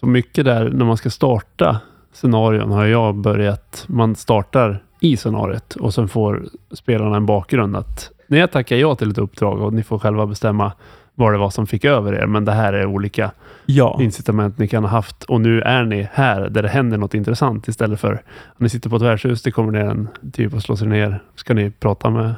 Så 0.00 0.06
mycket 0.06 0.44
där 0.44 0.70
när 0.70 0.84
man 0.84 0.96
ska 0.96 1.10
starta 1.10 1.80
scenarion 2.12 2.70
har 2.70 2.84
jag 2.84 3.14
börjat. 3.14 3.84
Man 3.88 4.14
startar 4.16 4.82
i 5.00 5.16
scenariot 5.16 5.74
och 5.74 5.94
sen 5.94 6.08
får 6.08 6.44
spelarna 6.72 7.16
en 7.16 7.26
bakgrund 7.26 7.76
att 7.76 8.10
när 8.26 8.38
jag 8.38 8.50
tackar 8.50 8.76
ja 8.76 8.94
till 8.94 9.10
ett 9.10 9.18
uppdrag 9.18 9.60
och 9.60 9.72
ni 9.72 9.82
får 9.82 9.98
själva 9.98 10.26
bestämma 10.26 10.72
vad 11.14 11.32
det 11.32 11.38
var 11.38 11.50
som 11.50 11.66
fick 11.66 11.84
över 11.84 12.12
er, 12.12 12.26
men 12.26 12.44
det 12.44 12.52
här 12.52 12.72
är 12.72 12.86
olika 12.86 13.30
ja. 13.66 13.98
incitament 14.00 14.58
ni 14.58 14.68
kan 14.68 14.84
ha 14.84 14.90
haft 14.90 15.24
och 15.24 15.40
nu 15.40 15.60
är 15.60 15.84
ni 15.84 16.08
här 16.12 16.48
där 16.48 16.62
det 16.62 16.68
händer 16.68 16.98
något 16.98 17.14
intressant 17.14 17.68
istället 17.68 18.00
för 18.00 18.12
att 18.12 18.60
ni 18.60 18.68
sitter 18.68 18.90
på 18.90 18.96
ett 18.96 19.02
värdshus, 19.02 19.42
det 19.42 19.50
kommer 19.50 19.72
ner 19.72 19.84
en 19.84 20.08
typ 20.32 20.54
och 20.54 20.62
slår 20.62 20.76
sig 20.76 20.88
ner. 20.88 21.22
Ska 21.34 21.54
ni 21.54 21.70
prata 21.70 22.10
med 22.10 22.34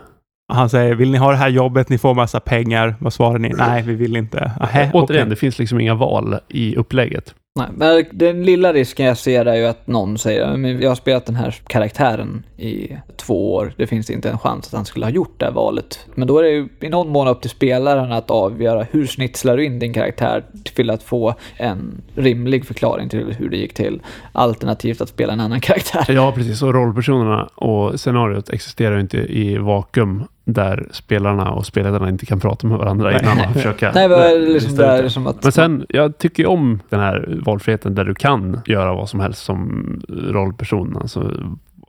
han 0.53 0.71
säger, 0.71 0.95
vill 0.95 1.11
ni 1.11 1.19
ha 1.19 1.31
det 1.31 1.37
här 1.37 1.49
jobbet? 1.49 1.89
Ni 1.89 1.99
får 1.99 2.15
massa 2.15 2.41
pengar. 2.41 2.95
Vad 2.99 3.13
svarar 3.13 3.39
ni? 3.39 3.49
Nej, 3.57 3.83
vi 3.83 3.95
vill 3.95 4.17
inte. 4.17 4.53
Ahä, 4.61 4.91
Återigen, 4.95 5.23
okay. 5.23 5.31
det 5.31 5.37
finns 5.37 5.59
liksom 5.59 5.81
inga 5.81 5.95
val 5.95 6.39
i 6.49 6.77
upplägget. 6.77 7.35
Nej, 7.57 7.69
men 7.77 8.05
den 8.13 8.43
lilla 8.43 8.73
risken 8.73 9.07
jag 9.07 9.19
ser 9.19 9.47
är 9.47 9.57
ju 9.57 9.67
att 9.67 9.87
någon 9.87 10.19
säger 10.19 10.57
jag 10.83 10.91
har 10.91 10.95
spelat 10.95 11.27
den 11.27 11.37
här 11.37 11.55
karaktären 11.67 12.43
i 12.57 12.97
två 13.17 13.55
år. 13.55 13.73
Det 13.77 13.87
finns 13.87 14.11
inte 14.11 14.31
en 14.31 14.39
chans 14.39 14.67
att 14.67 14.73
han 14.73 14.85
skulle 14.85 15.07
ha 15.07 15.11
gjort 15.11 15.35
det 15.37 15.45
här 15.45 15.53
valet. 15.53 16.07
Men 16.15 16.29
då 16.29 16.39
är 16.39 16.43
det 16.43 16.51
ju 16.51 16.69
i 16.81 16.89
någon 16.89 17.09
mån 17.09 17.29
upp 17.29 17.41
till 17.41 17.51
spelaren 17.51 18.13
att 18.13 18.31
avgöra 18.31 18.83
hur 18.91 19.07
snitslar 19.07 19.57
du 19.57 19.65
in 19.65 19.79
din 19.79 19.93
karaktär 19.93 20.45
till 20.75 20.91
att 20.91 21.03
få 21.03 21.35
en 21.57 22.03
rimlig 22.15 22.67
förklaring 22.67 23.09
till 23.09 23.35
hur 23.39 23.49
det 23.49 23.57
gick 23.57 23.75
till. 23.75 24.01
Alternativt 24.33 25.01
att 25.01 25.09
spela 25.09 25.33
en 25.33 25.41
annan 25.41 25.61
karaktär. 25.61 26.05
Ja, 26.09 26.33
precis. 26.33 26.63
Och 26.63 26.75
rollpersonerna 26.75 27.49
och 27.55 28.01
scenariot 28.01 28.51
existerar 28.51 28.95
ju 28.95 29.01
inte 29.01 29.19
i 29.19 29.59
vakuum 29.59 30.25
där 30.49 30.89
spelarna 30.91 31.51
och 31.51 31.67
spelledarna 31.67 32.09
inte 32.09 32.27
kan 32.27 32.41
prata 32.41 32.67
med 32.67 32.79
varandra 32.79 33.11
Nej. 33.11 33.21
innan 33.23 33.37
man 33.37 33.55
försöker... 33.55 33.93
Nej, 33.95 34.09
men, 34.09 34.53
liksom 34.53 34.77
där, 34.77 35.09
som 35.09 35.27
att 35.27 35.43
men 35.43 35.53
sen, 35.53 35.87
jag 35.89 36.19
tycker 36.19 36.47
om 36.47 36.81
den 36.89 37.01
här 37.01 37.39
valfriheten 37.45 37.95
där 37.95 38.05
du 38.05 38.15
kan 38.15 38.61
göra 38.67 38.95
vad 38.95 39.09
som 39.09 39.21
helst 39.21 39.45
som 39.45 39.85
rollperson. 40.09 40.97
Alltså, 41.01 41.33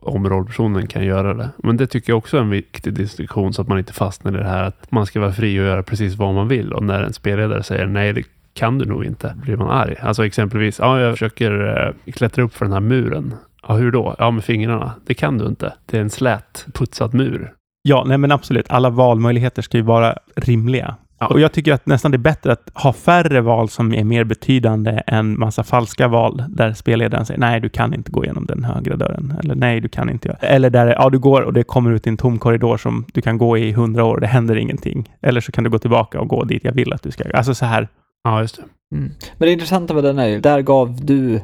om 0.00 0.28
rollpersonen 0.28 0.86
kan 0.86 1.04
göra 1.04 1.34
det. 1.34 1.48
Men 1.56 1.76
det 1.76 1.86
tycker 1.86 2.10
jag 2.10 2.18
också 2.18 2.36
är 2.36 2.40
en 2.40 2.50
viktig 2.50 2.94
distinktion 2.94 3.52
så 3.52 3.62
att 3.62 3.68
man 3.68 3.78
inte 3.78 3.92
fastnar 3.92 4.32
i 4.32 4.36
det 4.36 4.48
här 4.48 4.62
att 4.62 4.90
man 4.90 5.06
ska 5.06 5.20
vara 5.20 5.32
fri 5.32 5.60
och 5.60 5.64
göra 5.64 5.82
precis 5.82 6.14
vad 6.14 6.34
man 6.34 6.48
vill. 6.48 6.72
Och 6.72 6.82
när 6.82 7.02
en 7.02 7.12
spelledare 7.12 7.62
säger 7.62 7.86
nej, 7.86 8.12
det 8.12 8.22
kan 8.54 8.78
du 8.78 8.84
nog 8.84 9.04
inte, 9.04 9.34
blir 9.42 9.56
man 9.56 9.70
arg. 9.70 9.96
Alltså 10.00 10.26
exempelvis, 10.26 10.78
ja, 10.78 11.00
jag 11.00 11.12
försöker 11.12 11.84
äh, 12.06 12.12
klättra 12.12 12.42
upp 12.42 12.54
för 12.54 12.64
den 12.64 12.72
här 12.72 12.80
muren. 12.80 13.34
Ja, 13.68 13.74
hur 13.74 13.92
då? 13.92 14.14
Ja, 14.18 14.30
med 14.30 14.44
fingrarna. 14.44 14.92
Det 15.06 15.14
kan 15.14 15.38
du 15.38 15.46
inte. 15.46 15.72
Det 15.86 15.96
är 15.96 16.00
en 16.00 16.10
slät, 16.10 16.66
putsad 16.72 17.14
mur. 17.14 17.52
Ja, 17.88 18.04
nej 18.06 18.18
men 18.18 18.32
absolut. 18.32 18.66
Alla 18.70 18.90
valmöjligheter 18.90 19.62
ska 19.62 19.76
ju 19.76 19.82
vara 19.82 20.14
rimliga. 20.36 20.96
Och 21.20 21.40
jag 21.40 21.52
tycker 21.52 21.72
att 21.72 21.86
nästan 21.86 22.10
det 22.10 22.16
är 22.16 22.18
bättre 22.18 22.52
att 22.52 22.70
ha 22.74 22.92
färre 22.92 23.40
val 23.40 23.68
som 23.68 23.94
är 23.94 24.04
mer 24.04 24.24
betydande 24.24 25.02
än 25.06 25.38
massa 25.38 25.64
falska 25.64 26.08
val 26.08 26.44
där 26.48 26.72
spelledaren 26.72 27.26
säger 27.26 27.40
nej, 27.40 27.60
du 27.60 27.68
kan 27.68 27.94
inte 27.94 28.10
gå 28.10 28.24
igenom 28.24 28.46
den 28.46 28.64
högra 28.64 28.96
dörren. 28.96 29.34
Eller 29.40 29.54
nej, 29.54 29.80
du 29.80 29.88
kan 29.88 30.10
inte 30.10 30.28
göra. 30.28 30.38
Eller 30.38 30.70
där 30.70 30.86
ja, 30.86 31.10
du 31.10 31.18
går 31.18 31.42
och 31.42 31.52
det 31.52 31.64
kommer 31.64 31.92
ut 31.92 32.06
i 32.06 32.10
en 32.10 32.16
tom 32.16 32.38
korridor 32.38 32.76
som 32.76 33.04
du 33.12 33.20
kan 33.20 33.38
gå 33.38 33.58
i 33.58 33.72
hundra 33.72 34.04
år 34.04 34.14
och 34.14 34.20
det 34.20 34.26
händer 34.26 34.56
ingenting. 34.56 35.08
Eller 35.22 35.40
så 35.40 35.52
kan 35.52 35.64
du 35.64 35.70
gå 35.70 35.78
tillbaka 35.78 36.20
och 36.20 36.28
gå 36.28 36.44
dit 36.44 36.64
jag 36.64 36.72
vill 36.72 36.92
att 36.92 37.02
du 37.02 37.10
ska. 37.10 37.24
Alltså 37.34 37.54
så 37.54 37.66
här. 37.66 37.88
Ja, 38.24 38.40
just 38.40 38.56
det. 38.56 38.62
Mm. 38.96 39.10
Men 39.38 39.46
det 39.46 39.52
intressanta 39.52 39.94
med 39.94 40.04
den 40.04 40.18
är 40.18 40.26
ju, 40.26 40.40
där 40.40 40.60
gav 40.60 41.04
du 41.04 41.40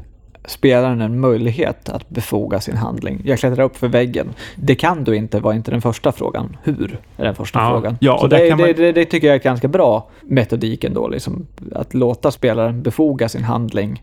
spelaren 0.47 1.01
en 1.01 1.21
möjlighet 1.21 1.89
att 1.89 2.09
befoga 2.09 2.61
sin 2.61 2.77
handling. 2.77 3.21
Jag 3.25 3.39
klättrar 3.39 3.65
upp 3.65 3.77
för 3.77 3.89
väggen. 3.89 4.29
Det 4.57 4.75
kan 4.75 5.05
du 5.05 5.17
inte, 5.17 5.41
var 5.41 5.53
inte 5.53 5.71
den 5.71 5.83
första 5.83 6.13
frågan. 6.13 6.57
Hur 6.63 6.99
är 7.17 7.25
den 7.25 7.35
första 7.35 7.59
Ja, 7.59 7.71
frågan. 7.71 7.97
ja, 8.01 8.19
och 8.23 8.29
det, 8.29 8.51
man- 8.51 8.59
det, 8.67 8.73
det, 8.73 8.93
det 8.93 9.05
tycker 9.05 9.27
jag 9.27 9.35
är 9.37 9.41
ganska 9.41 9.69
bra 9.69 10.11
metodik 10.23 10.85
ändå, 10.85 11.09
liksom, 11.09 11.47
att 11.75 11.95
låta 11.95 12.31
spelaren 12.31 12.83
befoga 12.83 13.29
sin 13.29 13.45
handling 13.45 14.03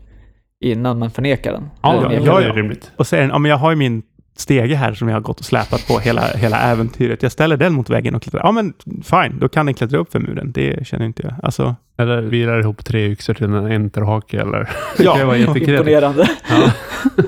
innan 0.60 0.98
man 0.98 1.10
förnekar 1.10 1.52
den. 1.52 1.70
Ja, 1.82 1.94
ja, 2.12 2.20
ja, 2.24 2.40
är 2.40 2.52
rimligt. 2.52 2.90
Och 2.96 3.06
säger 3.06 3.22
den, 3.22 3.30
ja 3.30 3.38
men 3.38 3.50
jag 3.50 3.58
har 3.58 3.70
ju 3.70 3.76
min 3.76 4.02
stege 4.36 4.74
här 4.74 4.94
som 4.94 5.08
jag 5.08 5.16
har 5.16 5.20
gått 5.20 5.38
och 5.38 5.44
släpat 5.44 5.88
på 5.88 5.98
hela, 5.98 6.26
hela 6.26 6.58
äventyret. 6.60 7.22
Jag 7.22 7.32
ställer 7.32 7.56
den 7.56 7.72
mot 7.72 7.90
väggen 7.90 8.14
och 8.14 8.22
klättrar. 8.22 8.40
Ja 8.44 8.52
men 8.52 8.72
fine, 9.02 9.38
då 9.38 9.48
kan 9.48 9.66
den 9.66 9.74
klättra 9.74 9.98
upp 9.98 10.12
för 10.12 10.20
muren. 10.20 10.52
Det 10.52 10.86
känner 10.86 11.06
inte 11.06 11.22
jag. 11.22 11.34
Alltså, 11.42 11.76
Eller 11.98 12.22
virar 12.22 12.60
ihop 12.60 12.84
tre 12.84 13.06
yxor 13.06 13.34
till 13.34 13.44
en 13.46 13.72
enterhake 13.72 14.40
eller... 14.40 14.70
Ja. 14.98 15.16
det 15.18 15.24
var. 15.24 15.36
Imponerande. 15.36 16.30
Ja. 16.50 16.72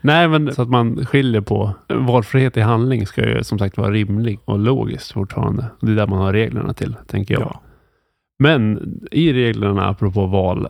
Nej, 0.00 0.28
men 0.28 0.54
så 0.54 0.62
att 0.62 0.68
man 0.68 1.06
skiljer 1.06 1.40
på 1.40 1.72
valfrihet 1.88 2.56
i 2.56 2.60
handling 2.60 3.06
ska 3.06 3.28
ju 3.28 3.44
som 3.44 3.58
sagt 3.58 3.76
vara 3.76 3.90
rimlig 3.90 4.38
och 4.44 4.58
logiskt 4.58 5.12
fortfarande. 5.12 5.66
Det 5.80 5.90
är 5.90 5.96
där 5.96 6.06
man 6.06 6.18
har 6.18 6.32
reglerna 6.32 6.74
till, 6.74 6.96
tänker 7.06 7.34
jag. 7.34 7.42
ja. 7.42 7.60
Men 8.38 8.80
i 9.10 9.32
reglerna, 9.32 9.88
apropå 9.88 10.26
val, 10.26 10.68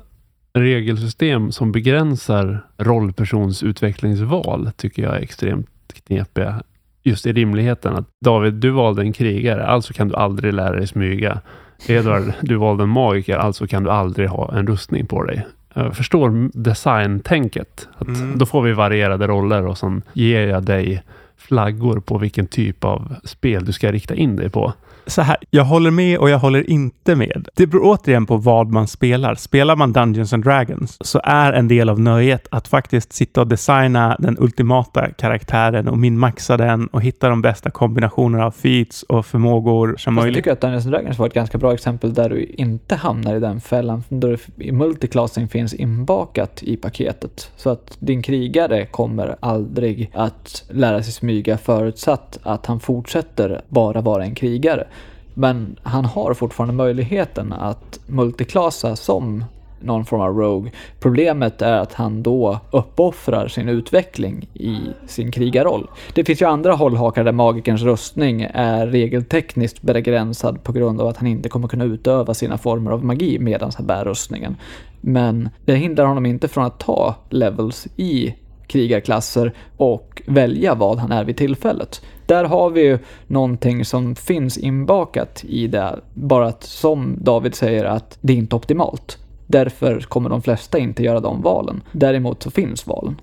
regelsystem 0.55 1.53
som 1.53 1.73
begränsar 1.73 2.61
rollpersons 2.79 3.63
utvecklingsval 3.63 4.71
tycker 4.77 5.03
jag 5.03 5.17
är 5.17 5.21
extremt 5.21 5.69
knepiga. 6.07 6.63
Just 7.03 7.27
i 7.27 7.33
rimligheten 7.33 7.97
att 7.97 8.09
David, 8.25 8.55
du 8.55 8.71
valde 8.71 9.03
en 9.03 9.13
krigare, 9.13 9.67
alltså 9.67 9.93
kan 9.93 10.09
du 10.09 10.15
aldrig 10.15 10.55
lära 10.55 10.77
dig 10.77 10.87
smyga. 10.87 11.41
Edvard, 11.87 12.33
du 12.43 12.57
valde 12.57 12.83
en 12.83 12.89
magiker, 12.89 13.37
alltså 13.37 13.67
kan 13.67 13.83
du 13.83 13.91
aldrig 13.91 14.29
ha 14.29 14.55
en 14.55 14.67
rustning 14.67 15.07
på 15.07 15.25
dig. 15.25 15.47
Jag 15.75 15.97
förstår 15.97 16.51
designtänket. 16.53 17.89
Att 17.99 18.09
Mm. 18.09 18.39
Då 18.39 18.47
får 18.47 18.63
vi 18.63 18.73
varierade 18.73 19.27
roller 19.27 19.67
och 19.67 19.79
sen 19.79 20.03
ger 20.13 20.47
jag 20.47 20.63
dig 20.63 21.03
flaggor 21.37 22.01
på 22.01 22.19
vilken 22.19 22.47
typ 22.47 22.85
av 22.85 23.15
spel 23.25 23.65
du 23.65 23.73
ska 23.73 23.93
rikta 23.93 24.15
in 24.15 24.37
dig 24.37 24.51
på. 24.51 24.73
Så 25.07 25.23
här, 25.23 25.37
jag 25.51 25.65
håller 25.65 25.91
med 25.91 26.19
och 26.19 26.31
jag 26.31 26.39
håller 26.39 26.71
inte 26.71 27.15
med. 27.15 27.49
Det 27.55 27.67
beror 27.67 27.83
återigen 27.85 28.27
på 28.27 28.37
vad 28.37 28.71
man 28.71 28.89
spelar. 28.89 29.35
Spelar 29.35 29.77
man 29.77 29.93
Dungeons 29.93 30.33
and 30.33 30.45
Dragons 30.45 30.97
så 31.01 31.21
är 31.25 31.53
en 31.53 31.69
del 31.69 31.89
av 31.89 32.01
nöjet 32.01 32.49
att 32.51 32.69
faktiskt 32.69 33.13
sitta 33.13 33.41
och 33.41 33.47
designa 33.47 34.17
den 34.19 34.37
ultimata 34.41 35.11
karaktären 35.11 35.89
och 35.89 35.99
minmaxa 35.99 36.57
den 36.57 36.87
och 36.87 37.03
hitta 37.03 37.29
de 37.29 37.43
bästa 37.43 37.71
kombinationerna 37.71 38.47
av 38.47 38.51
feats 38.51 39.03
och 39.03 39.27
förmågor 39.27 39.89
som 39.89 39.95
Fast 39.97 40.07
jag 40.07 40.15
möjligt. 40.15 40.35
tycker 40.35 40.53
att 40.53 40.61
Dungeons 40.61 40.87
and 40.87 40.95
Dragons 40.95 41.19
var 41.19 41.27
ett 41.27 41.35
ganska 41.35 41.59
bra 41.59 41.75
exempel 41.75 42.15
där 42.15 42.29
du 42.29 42.45
inte 42.45 42.95
hamnar 42.95 43.37
i 43.37 43.41
den 43.41 43.61
fällan. 43.61 44.05
Då 44.09 44.37
multiclassing 44.57 45.49
finns 45.49 45.75
inbakat 45.75 46.63
i 46.63 46.77
paketet. 46.77 47.51
Så 47.57 47.71
att 47.71 47.97
din 47.99 48.23
krigare 48.23 48.87
kommer 48.87 49.37
aldrig 49.41 50.11
att 50.15 50.65
lära 50.71 51.03
sig 51.03 51.13
smyga 51.13 51.59
förutsatt 51.59 52.39
att 52.43 52.67
han 52.67 52.81
fortsätter 52.81 53.61
bara 53.69 54.01
vara 54.01 54.25
en 54.25 54.35
krigare. 54.35 54.87
Men 55.35 55.77
han 55.83 56.05
har 56.05 56.35
fortfarande 56.35 56.75
möjligheten 56.75 57.53
att 57.53 58.01
multiklasa 58.07 58.97
som 58.97 59.45
någon 59.85 60.05
form 60.05 60.21
av 60.21 60.37
rogue. 60.37 60.73
Problemet 61.01 61.63
är 61.63 61.79
att 61.79 61.95
han 61.95 62.23
då 62.23 62.61
uppoffrar 62.71 63.49
sin 63.49 63.69
utveckling 63.69 64.49
i 64.55 64.77
sin 65.07 65.31
krigarroll. 65.31 65.91
Det 66.15 66.25
finns 66.25 66.43
ju 66.43 66.47
andra 66.47 66.73
hållhakar 66.73 67.25
där 67.25 67.33
magikerns 67.33 67.83
rustning 67.83 68.49
är 68.55 68.87
regeltekniskt 68.87 69.83
begränsad 69.83 70.63
på 70.63 70.73
grund 70.73 71.01
av 71.01 71.07
att 71.07 71.17
han 71.17 71.27
inte 71.27 71.49
kommer 71.49 71.69
kunna 71.69 71.85
utöva 71.85 72.35
sina 72.35 72.59
former 72.59 72.91
av 72.91 73.05
magi 73.05 73.39
medan 73.39 73.71
han 73.77 73.87
bär 73.87 74.05
rustningen. 74.05 74.57
Men 75.01 75.49
det 75.65 75.75
hindrar 75.75 76.07
honom 76.07 76.27
inte 76.27 76.49
från 76.49 76.65
att 76.65 76.79
ta 76.79 77.15
levels 77.31 77.87
i 77.97 78.35
krigarklasser 78.67 79.53
och 79.77 80.23
välja 80.27 80.75
vad 80.75 80.99
han 80.99 81.13
är 81.13 81.25
vid 81.25 81.37
tillfället. 81.37 82.03
Där 82.27 82.45
har 82.45 82.71
vi 82.71 82.81
ju 82.83 82.99
någonting 83.27 83.85
som 83.85 84.17
finns 84.17 84.59
inbakat 84.59 85.45
i 85.45 85.67
det, 85.67 86.01
bara 86.15 86.47
att 86.47 86.63
som 86.65 87.17
David 87.21 87.55
säger 87.55 87.85
att 87.85 88.19
det 88.21 88.33
är 88.33 88.37
inte 88.37 88.57
optimalt. 88.57 89.19
Därför 89.47 90.01
kommer 90.01 90.31
de 90.31 90.43
flesta 90.43 90.79
inte 90.79 91.03
göra 91.03 91.21
de 91.21 91.43
valen. 91.43 91.83
Däremot 91.93 92.43
så 92.43 92.51
finns 92.51 92.87
valen. 92.87 93.21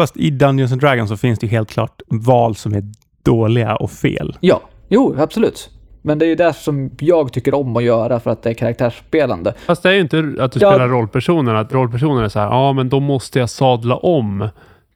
Fast 0.00 0.16
i 0.16 0.30
Dungeons 0.30 0.72
and 0.72 0.80
Dragons 0.80 1.10
så 1.10 1.16
finns 1.16 1.38
det 1.38 1.46
ju 1.46 1.50
helt 1.50 1.70
klart 1.70 2.02
val 2.06 2.54
som 2.56 2.74
är 2.74 2.82
dåliga 3.24 3.76
och 3.76 3.90
fel. 3.90 4.36
Ja, 4.40 4.60
jo, 4.88 5.14
absolut. 5.18 5.70
Men 6.02 6.18
det 6.18 6.24
är 6.24 6.28
ju 6.28 6.34
det 6.34 6.52
som 6.52 6.90
jag 7.00 7.32
tycker 7.32 7.54
om 7.54 7.76
att 7.76 7.82
göra 7.82 8.20
för 8.20 8.30
att 8.30 8.42
det 8.42 8.50
är 8.50 8.54
karaktärsspelande. 8.54 9.54
Fast 9.66 9.82
det 9.82 9.88
är 9.88 9.92
ju 9.94 10.00
inte 10.00 10.18
att 10.18 10.52
du 10.52 10.60
Ja. 10.60 10.70
spelar 10.72 10.88
rollpersoner. 10.88 11.54
Att 11.54 11.72
rollpersoner 11.72 12.22
är 12.22 12.28
så 12.28 12.38
här, 12.38 12.46
ja 12.46 12.72
men 12.72 12.88
då 12.88 13.00
måste 13.00 13.38
jag 13.38 13.50
sadla 13.50 13.96
om 13.96 14.48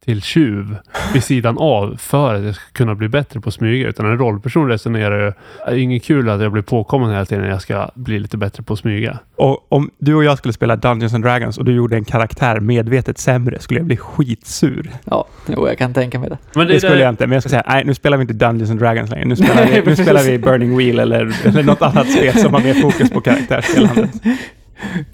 till 0.05 0.23
tjuv 0.23 0.77
vid 1.13 1.25
sidan 1.25 1.59
av 1.59 1.97
för 1.99 2.35
att 2.35 2.45
jag 2.45 2.55
ska 2.55 2.65
kunna 2.73 2.95
bli 2.95 3.09
bättre 3.09 3.41
på 3.41 3.49
att 3.49 3.55
smyga. 3.55 3.89
Utan 3.89 4.07
en 4.07 4.19
rollperson 4.19 4.69
resonerar 4.69 5.25
ju, 5.25 5.33
det 5.67 5.73
är 5.73 5.77
inget 5.77 6.05
kul 6.05 6.29
att 6.29 6.43
jag 6.43 6.53
blir 6.53 6.63
påkommen 6.63 7.11
hela 7.11 7.25
tiden 7.25 7.45
när 7.45 7.51
jag 7.51 7.63
ska 7.63 7.91
bli 7.95 8.19
lite 8.19 8.37
bättre 8.37 8.63
på 8.63 8.73
att 8.73 8.79
smyga. 8.79 9.19
Och 9.37 9.67
om 9.69 9.91
du 9.99 10.15
och 10.15 10.25
jag 10.25 10.39
skulle 10.39 10.53
spela 10.55 10.77
Dungeons 10.77 11.15
and 11.15 11.25
Dragons 11.25 11.59
och 11.59 11.65
du 11.65 11.73
gjorde 11.73 11.97
en 11.97 12.05
karaktär 12.05 12.61
medvetet 12.61 13.19
sämre 13.19 13.59
skulle 13.59 13.81
jag 13.81 13.87
bli 13.87 13.97
skitsur. 13.97 14.91
Ja, 15.05 15.25
jo, 15.47 15.69
jag 15.69 15.79
kan 15.79 15.95
tänka 15.95 16.19
mig 16.19 16.31
det. 16.31 16.39
Men 16.55 16.67
Det 16.67 16.81
skulle 16.81 17.01
jag 17.03 17.09
inte, 17.09 17.27
men 17.27 17.35
jag 17.35 17.43
ska 17.43 17.51
säga 17.51 17.65
nej, 17.69 17.85
nu 17.85 17.95
spelar 17.95 18.17
vi 18.17 18.23
inte 18.23 18.35
Dungeons 18.35 18.71
and 18.71 18.81
Dragons 18.81 19.11
längre. 19.11 19.25
Nu 19.25 19.37
spelar, 19.45 19.55
Nej, 19.55 19.81
vi, 19.85 19.91
nu 19.91 19.97
spelar 19.97 20.23
vi 20.23 20.39
Burning 20.39 20.77
Wheel 20.77 20.99
eller, 20.99 21.47
eller 21.47 21.63
något 21.63 21.83
annat 21.83 22.11
spel 22.11 22.39
som 22.39 22.55
har 22.55 22.61
mer 22.61 22.75
fokus 22.75 23.11
på 23.11 23.21
karaktärsspelandet. 23.31 24.11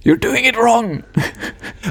You're 0.02 0.20
doing 0.20 0.46
it 0.46 0.57
wrong! 0.57 1.02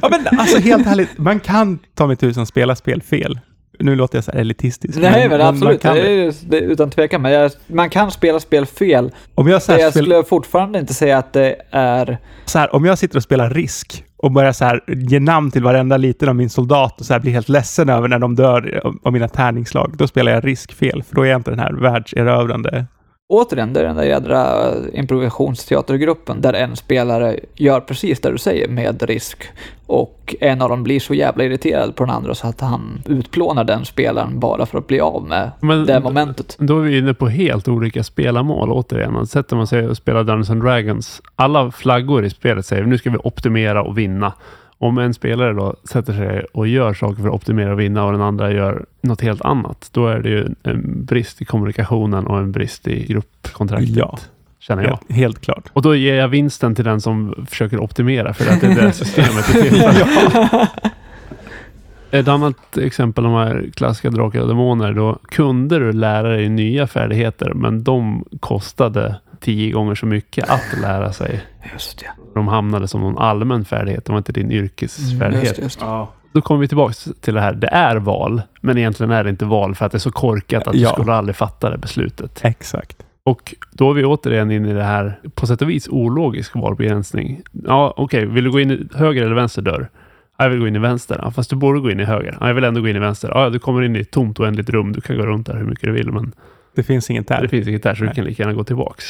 Ja, 0.01 0.09
men 0.09 0.39
alltså 0.39 0.59
helt 0.59 0.87
ärligt, 0.87 1.17
man 1.17 1.39
kan 1.39 1.79
ta 1.95 2.07
mig 2.07 2.15
tusan 2.15 2.45
spela 2.45 2.75
spel 2.75 3.01
fel. 3.01 3.39
Nu 3.79 3.95
låter 3.95 4.17
jag 4.17 4.23
så 4.23 4.31
här 4.31 4.39
elitistisk. 4.39 4.97
Nej, 4.97 5.29
men 5.29 5.37
man 5.37 5.47
absolut. 5.47 5.81
kan 5.81 5.95
det 5.95 6.49
det. 6.49 6.59
utan 6.59 6.89
tvekan. 6.89 7.21
Men 7.21 7.31
jag, 7.31 7.51
man 7.67 7.89
kan 7.89 8.11
spela 8.11 8.39
spel 8.39 8.65
fel. 8.65 9.11
Om 9.35 9.47
jag, 9.47 9.61
så 9.61 9.71
här 9.71 9.79
jag 9.79 9.91
spel, 9.93 10.03
skulle 10.03 10.23
fortfarande 10.23 10.79
inte 10.79 10.93
säga 10.93 11.17
att 11.17 11.33
det 11.33 11.55
är... 11.71 12.17
så 12.45 12.59
här, 12.59 12.75
om 12.75 12.85
jag 12.85 12.97
sitter 12.97 13.17
och 13.17 13.23
spelar 13.23 13.49
risk 13.49 14.03
och 14.17 14.31
börjar 14.31 14.51
så 14.51 14.65
här, 14.65 14.83
ge 14.87 15.19
namn 15.19 15.51
till 15.51 15.63
varenda 15.63 15.97
liten 15.97 16.29
av 16.29 16.35
min 16.35 16.49
soldat 16.49 16.99
och 16.99 17.05
så 17.05 17.13
här, 17.13 17.19
blir 17.19 17.31
helt 17.31 17.49
ledsen 17.49 17.89
över 17.89 18.07
när 18.07 18.19
de 18.19 18.35
dör 18.35 18.81
av- 19.03 19.13
mina 19.13 19.27
tärningsslag, 19.27 19.93
då 19.97 20.07
spelar 20.07 20.31
jag 20.31 20.45
risk 20.45 20.73
fel, 20.73 21.03
för 21.03 21.15
då 21.15 21.21
är 21.21 21.29
jag 21.29 21.39
inte 21.39 21.51
den 21.51 21.59
här 21.59 21.73
världserövrande 21.73 22.85
Återigen, 23.29 23.73
det 23.73 23.79
är 23.79 23.83
den 23.83 23.95
där 23.95 24.03
jädra 24.03 24.71
improvisationsteatergruppen 24.93 26.41
där 26.41 26.53
en 26.53 26.75
spelare 26.75 27.39
gör 27.55 27.79
precis 27.79 28.19
det 28.19 28.31
du 28.31 28.37
säger 28.37 28.67
med 28.67 29.03
risk 29.03 29.43
och 29.85 30.35
en 30.39 30.61
av 30.61 30.69
dem 30.69 30.83
blir 30.83 30.99
så 30.99 31.13
jävla 31.13 31.43
irriterad 31.43 31.95
på 31.95 32.05
den 32.05 32.15
andra 32.15 32.35
så 32.35 32.47
att 32.47 32.61
han 32.61 33.01
utplånar 33.05 33.63
den 33.63 33.85
spelaren 33.85 34.39
bara 34.39 34.65
för 34.65 34.77
att 34.77 34.87
bli 34.87 34.99
av 34.99 35.23
med 35.27 35.51
Men- 35.59 35.85
det 35.85 35.99
momentet. 35.99 36.55
Då 36.59 36.79
är 36.79 36.83
vi 36.83 36.97
inne 36.97 37.13
på 37.13 37.27
helt 37.27 37.67
olika 37.67 38.03
spelarmål 38.03 38.71
återigen. 38.71 39.27
Sätter 39.27 39.55
man 39.55 39.67
sig 39.67 39.87
och 39.87 39.97
spelar 39.97 40.23
Dungeons 40.23 40.49
and 40.49 40.63
Dragons, 40.63 41.21
alla 41.35 41.71
flaggor 41.71 42.25
i 42.25 42.29
spelet 42.29 42.65
säger 42.65 42.83
nu 42.83 42.97
ska 42.97 43.09
vi 43.09 43.17
optimera 43.23 43.83
och 43.83 43.97
vinna. 43.97 44.33
Om 44.79 44.97
en 44.97 45.13
spelare 45.13 45.53
då 45.53 45.75
sätter 45.83 46.13
sig 46.13 46.45
och 46.53 46.67
gör 46.67 46.93
saker 46.93 47.21
för 47.21 47.27
att 47.27 47.35
optimera 47.35 47.73
och 47.73 47.79
vinna 47.79 48.05
och 48.05 48.11
den 48.11 48.21
andra 48.21 48.51
gör 48.51 48.85
något 49.01 49.21
helt 49.21 49.41
annat, 49.41 49.89
då 49.91 50.07
är 50.07 50.19
det 50.19 50.29
ju 50.29 50.47
en 50.63 51.05
brist 51.05 51.41
i 51.41 51.45
kommunikationen 51.45 52.27
och 52.27 52.37
en 52.37 52.51
brist 52.51 52.87
i 52.87 53.05
gruppkontraktet. 53.05 53.95
Ja. 53.95 54.17
Känner 54.59 54.83
jag. 54.83 54.89
Helt, 54.89 55.11
helt 55.11 55.41
klart. 55.41 55.63
Och 55.73 55.81
då 55.81 55.95
ger 55.95 56.15
jag 56.15 56.27
vinsten 56.27 56.75
till 56.75 56.85
den 56.85 57.01
som 57.01 57.45
försöker 57.49 57.79
optimera 57.79 58.33
för 58.33 58.53
att 58.53 58.61
det 58.61 58.67
är 58.67 58.75
det 58.75 58.91
systemet 58.91 59.55
är 59.55 59.61
till 59.61 59.81
för. 59.81 60.67
Ett 62.11 62.27
annat 62.27 62.77
exempel, 62.77 63.23
de 63.23 63.33
här 63.33 63.69
klassiska 63.73 64.09
drakar 64.09 64.41
och 64.41 64.47
demoner, 64.47 64.93
då 64.93 65.19
kunde 65.25 65.79
du 65.79 65.91
lära 65.91 66.29
dig 66.29 66.49
nya 66.49 66.87
färdigheter, 66.87 67.53
men 67.53 67.83
de 67.83 68.25
kostade 68.39 69.15
tio 69.39 69.71
gånger 69.71 69.95
så 69.95 70.05
mycket 70.05 70.49
att 70.49 70.79
lära 70.81 71.13
sig. 71.13 71.41
Just 71.73 71.99
det. 71.99 72.07
De 72.37 72.47
hamnade 72.47 72.87
som 72.87 73.01
någon 73.01 73.17
allmän 73.17 73.65
färdighet, 73.65 74.05
det 74.05 74.11
var 74.11 74.17
inte 74.17 74.31
din 74.31 74.51
yrkesfärdighet. 74.51 75.33
Mm, 75.33 75.43
Just 75.43 75.55
det, 75.55 75.61
just 75.61 75.79
det. 75.79 75.85
Ja. 75.85 76.09
Då 76.33 76.41
kommer 76.41 76.61
vi 76.61 76.67
tillbaka 76.67 76.93
till 77.21 77.33
det 77.33 77.41
här, 77.41 77.53
det 77.53 77.67
är 77.67 77.95
val, 77.95 78.41
men 78.61 78.77
egentligen 78.77 79.11
är 79.11 79.23
det 79.23 79.29
inte 79.29 79.45
val 79.45 79.75
för 79.75 79.85
att 79.85 79.91
det 79.91 79.97
är 79.97 79.99
så 79.99 80.11
korkat 80.11 80.67
att 80.67 80.73
du 80.73 80.79
Ja. 80.79 80.89
skulle 80.89 81.13
aldrig 81.13 81.35
fatta 81.35 81.69
det 81.69 81.77
beslutet. 81.77 82.39
Exakt. 82.43 82.97
Och 83.23 83.55
då 83.71 83.89
är 83.89 83.93
vi 83.93 84.05
återigen 84.05 84.51
inne 84.51 84.69
i 84.69 84.73
det 84.73 84.83
här, 84.83 85.19
på 85.35 85.47
sätt 85.47 85.61
och 85.61 85.69
vis 85.69 85.87
ologisk 85.89 86.55
valbegränsning. 86.55 87.41
Ja, 87.65 87.93
okej, 87.97 88.25
vill 88.25 88.43
du 88.43 88.51
gå 88.51 88.59
in 88.59 88.71
i 88.71 88.87
höger 88.95 89.23
eller 89.25 89.35
vänster 89.35 89.61
dörr? 89.61 89.89
Ja, 90.37 90.45
jag 90.45 90.49
vill 90.49 90.59
gå 90.59 90.67
in 90.67 90.75
i 90.75 90.79
vänster. 90.79 91.19
Ja, 91.21 91.31
fast 91.31 91.49
du 91.49 91.55
borde 91.55 91.79
gå 91.79 91.91
in 91.91 91.99
i 91.99 92.03
höger. 92.05 92.37
Ja, 92.39 92.47
jag 92.47 92.53
vill 92.53 92.63
ändå 92.63 92.81
gå 92.81 92.87
in 92.87 92.95
i 92.95 92.99
vänster. 92.99 93.31
Ja, 93.35 93.49
du 93.49 93.59
kommer 93.59 93.81
in 93.81 93.95
i 93.95 93.99
ett 93.99 94.11
tomt 94.11 94.39
oändligt 94.39 94.69
rum. 94.69 94.91
Du 94.93 95.01
kan 95.01 95.17
gå 95.17 95.25
runt 95.25 95.47
där 95.47 95.55
hur 95.57 95.65
mycket 95.65 95.83
du 95.85 95.91
vill, 95.91 96.11
men 96.11 96.31
Det 96.75 96.83
finns 96.83 97.09
inget 97.09 97.27
det 97.27 97.33
där. 97.41 97.47
finns 97.47 97.67
inget 97.67 97.83
där, 97.83 97.95
så 97.95 97.99
du 97.99 98.05
Nej. 98.05 98.15
kan 98.15 98.25
lika 98.25 98.43
gärna 98.43 98.53
gå 98.53 98.63
tillbaks. 98.63 99.05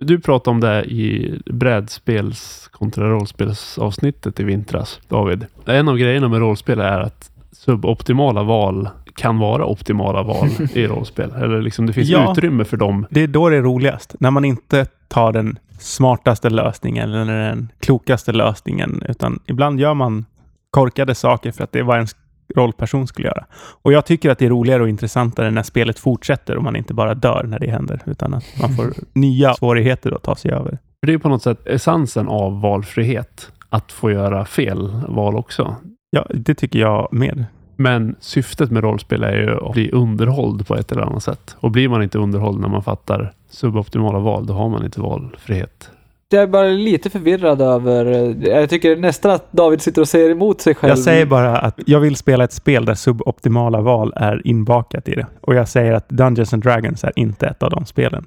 Du 0.00 0.20
pratade 0.20 0.50
om 0.54 0.60
det 0.60 0.84
i 0.84 1.38
brädspels 1.46 2.68
kontra 2.72 3.10
rollspelsavsnittet 3.10 4.40
i 4.40 4.44
vintras, 4.44 5.00
David. 5.08 5.46
En 5.66 5.88
av 5.88 5.96
grejerna 5.98 6.28
med 6.28 6.38
rollspel 6.40 6.80
är 6.80 7.00
att 7.00 7.30
suboptimala 7.52 8.42
val 8.42 8.88
kan 9.14 9.38
vara 9.38 9.66
optimala 9.66 10.22
val 10.22 10.48
i 10.74 10.86
rollspel. 10.86 11.30
Eller 11.32 11.62
liksom 11.62 11.86
det 11.86 11.92
finns 11.92 12.08
Ja. 12.08 12.32
utrymme 12.32 12.64
för 12.64 12.76
dem. 12.76 13.06
Det 13.10 13.20
är 13.22 13.26
då 13.26 13.48
det 13.48 13.56
är 13.56 13.62
roligast. 13.62 14.14
När 14.20 14.30
man 14.30 14.44
inte 14.44 14.86
tar 15.08 15.32
den 15.32 15.58
smartaste 15.78 16.50
lösningen 16.50 17.12
eller 17.14 17.48
den 17.48 17.72
klokaste 17.80 18.32
lösningen, 18.32 19.02
utan 19.08 19.38
ibland 19.46 19.80
gör 19.80 19.94
man 19.94 20.24
korkade 20.70 21.14
saker 21.14 21.52
för 21.52 21.64
att 21.64 21.72
det 21.72 21.78
är 21.78 21.82
vad 21.82 21.96
ens 21.96 22.16
rollperson 22.56 23.06
skulle 23.06 23.28
göra. 23.28 23.44
Och 23.82 23.92
jag 23.92 24.06
tycker 24.06 24.30
att 24.30 24.38
det 24.38 24.46
är 24.46 24.50
roligare 24.50 24.82
och 24.82 24.88
intressantare 24.88 25.50
när 25.50 25.62
spelet 25.62 25.98
fortsätter 25.98 26.56
och 26.56 26.62
man 26.62 26.76
inte 26.76 26.94
bara 26.94 27.14
dör 27.14 27.44
när 27.48 27.58
det 27.58 27.70
händer, 27.70 28.02
utan 28.06 28.34
att 28.34 28.44
man 28.60 28.76
får 28.76 28.92
nya 29.12 29.54
svårigheter 29.54 30.12
att 30.12 30.22
ta 30.22 30.36
sig 30.36 30.50
över. 30.50 30.70
För 30.70 31.06
det 31.06 31.12
är 31.12 31.18
på 31.18 31.28
något 31.28 31.42
sätt 31.42 31.66
essensen 31.66 32.28
av 32.28 32.60
valfrihet. 32.60 33.52
Att 33.70 33.92
få 33.92 34.10
göra 34.10 34.44
fel 34.44 34.90
val 35.08 35.36
också. 35.36 35.76
Ja, 36.10 36.26
det 36.30 36.54
tycker 36.54 36.78
jag 36.78 37.08
med. 37.12 37.44
Men 37.76 38.16
syftet 38.20 38.70
med 38.70 38.82
rollspel 38.82 39.22
är 39.22 39.36
ju 39.36 39.66
att 39.66 39.72
bli 39.72 39.90
underhålld 39.90 40.66
på 40.66 40.76
ett 40.76 40.92
eller 40.92 41.02
annat 41.02 41.22
sätt. 41.22 41.56
Och 41.60 41.70
blir 41.70 41.88
man 41.88 42.02
inte 42.02 42.18
underhålld 42.18 42.60
när 42.60 42.68
man 42.68 42.82
fattar 42.82 43.32
suboptimala 43.50 44.18
val, 44.18 44.46
då 44.46 44.54
har 44.54 44.68
man 44.68 44.84
inte 44.84 45.00
valfrihet. 45.00 45.90
Jag 46.30 46.42
är 46.42 46.46
bara 46.46 46.68
lite 46.68 47.10
förvirrad 47.10 47.60
över... 47.60 48.06
Eh, 48.06 48.48
jag 48.48 48.70
tycker 48.70 48.96
nästan 48.96 49.30
att 49.30 49.52
David 49.52 49.80
sitter 49.80 50.02
och 50.02 50.08
säger 50.08 50.30
emot 50.30 50.60
sig 50.60 50.74
själv. 50.74 50.88
Jag 50.88 50.98
säger 50.98 51.26
bara 51.26 51.58
att 51.58 51.80
jag 51.86 52.00
vill 52.00 52.16
spela 52.16 52.44
ett 52.44 52.52
spel 52.52 52.84
där 52.84 52.94
suboptimala 52.94 53.80
val 53.80 54.12
är 54.16 54.46
inbakat 54.46 55.08
i 55.08 55.14
det. 55.14 55.26
Och 55.40 55.54
jag 55.54 55.68
säger 55.68 55.92
att 55.92 56.08
Dungeons 56.08 56.52
and 56.52 56.62
Dragons 56.62 57.04
är 57.04 57.12
inte 57.16 57.46
ett 57.46 57.62
av 57.62 57.70
de 57.70 57.86
spelen. 57.86 58.26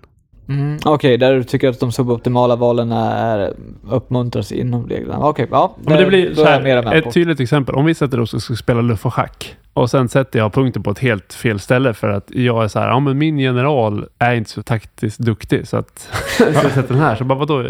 Mm, 0.49 0.77
Okej, 0.85 1.17
där 1.17 1.33
du 1.33 1.43
tycker 1.43 1.69
att 1.69 1.79
de 1.79 1.91
suboptimala 1.91 2.55
valen 2.55 2.91
är 2.91 3.53
uppmuntras 3.89 4.51
inom 4.51 4.87
reglerna. 4.87 5.27
Okej, 5.27 5.47
ja. 5.51 5.75
Ja, 5.83 5.89
men 5.89 5.97
det 5.97 6.05
blir 6.05 6.35
så 6.35 6.45
här, 6.45 6.95
ett 6.95 7.03
på. 7.03 7.11
tydligt 7.11 7.39
exempel. 7.39 7.75
Om 7.75 7.85
vi 7.85 7.93
sätter 7.93 8.19
oss 8.19 8.33
och 8.33 8.41
ska 8.41 8.55
spela 8.55 8.81
luff 8.81 9.05
och 9.05 9.13
schack 9.13 9.55
och 9.73 9.89
sen 9.89 10.09
sätter 10.09 10.39
jag 10.39 10.53
punkten 10.53 10.83
på 10.83 10.91
ett 10.91 10.99
helt 10.99 11.33
fel 11.33 11.59
ställe 11.59 11.93
för 11.93 12.09
att 12.09 12.31
jag 12.31 12.63
är 12.63 12.67
så 12.67 12.79
här, 12.79 12.87
ja 12.87 12.99
men 12.99 13.17
min 13.17 13.39
general 13.39 14.05
är 14.19 14.33
inte 14.35 14.49
så 14.49 14.63
taktiskt 14.63 15.19
duktig 15.19 15.67
så 15.67 15.77
att 15.77 16.09
jag 16.39 16.71
sätter 16.71 16.93
den 16.93 17.03
här. 17.03 17.15
Så 17.15 17.23
bara 17.23 17.39
vadå 17.39 17.65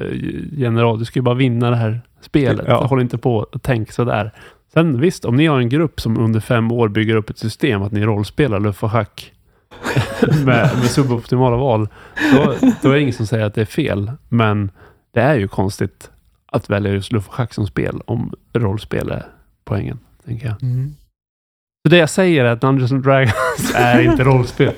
general, 0.51 0.99
du 0.99 1.05
ska 1.05 1.19
ju 1.19 1.23
bara 1.23 1.35
vinna 1.35 1.69
det 1.69 1.75
här 1.75 2.01
spelet. 2.21 2.65
Ja. 2.67 2.85
Håll 2.85 3.01
inte 3.01 3.17
på 3.17 3.35
och 3.35 3.61
tänk 3.61 3.91
sådär. 3.91 4.31
Sen 4.73 5.01
visst, 5.01 5.25
om 5.25 5.35
ni 5.35 5.45
har 5.45 5.59
en 5.59 5.69
grupp 5.69 6.01
som 6.01 6.17
under 6.17 6.39
fem 6.39 6.71
år 6.71 6.87
bygger 6.87 7.15
upp 7.15 7.29
ett 7.29 7.37
system 7.37 7.81
att 7.81 7.91
ni 7.91 8.05
rollspelar 8.05 8.59
luff 8.59 8.83
och 8.83 8.91
schack 8.91 9.31
med, 10.45 10.69
med 10.79 10.89
suboptimala 10.89 11.57
val, 11.57 11.87
då, 12.33 12.55
då 12.81 12.89
är 12.89 12.93
det 12.93 13.01
ingen 13.01 13.13
som 13.13 13.27
säger 13.27 13.45
att 13.45 13.53
det 13.53 13.61
är 13.61 13.65
fel. 13.65 14.11
Men 14.29 14.71
det 15.13 15.21
är 15.21 15.35
ju 15.35 15.47
konstigt 15.47 16.11
att 16.51 16.69
välja 16.69 16.91
just 16.91 17.11
luff 17.11 17.27
och 17.27 17.33
schack 17.33 17.53
som 17.53 17.67
spel 17.67 18.01
om 18.05 18.33
rollspel 18.53 19.09
är 19.09 19.25
poängen, 19.65 19.99
tänker 20.25 20.47
jag. 20.47 20.63
Mm. 20.63 20.95
Så 21.87 21.89
det 21.89 21.97
jag 21.97 22.09
säger 22.09 22.45
är 22.45 22.49
att 22.49 22.61
Dungeons 22.61 22.91
and 22.91 23.03
Dragons 23.03 23.33
är 23.75 24.01
inte 24.01 24.23
rollspel. 24.23 24.73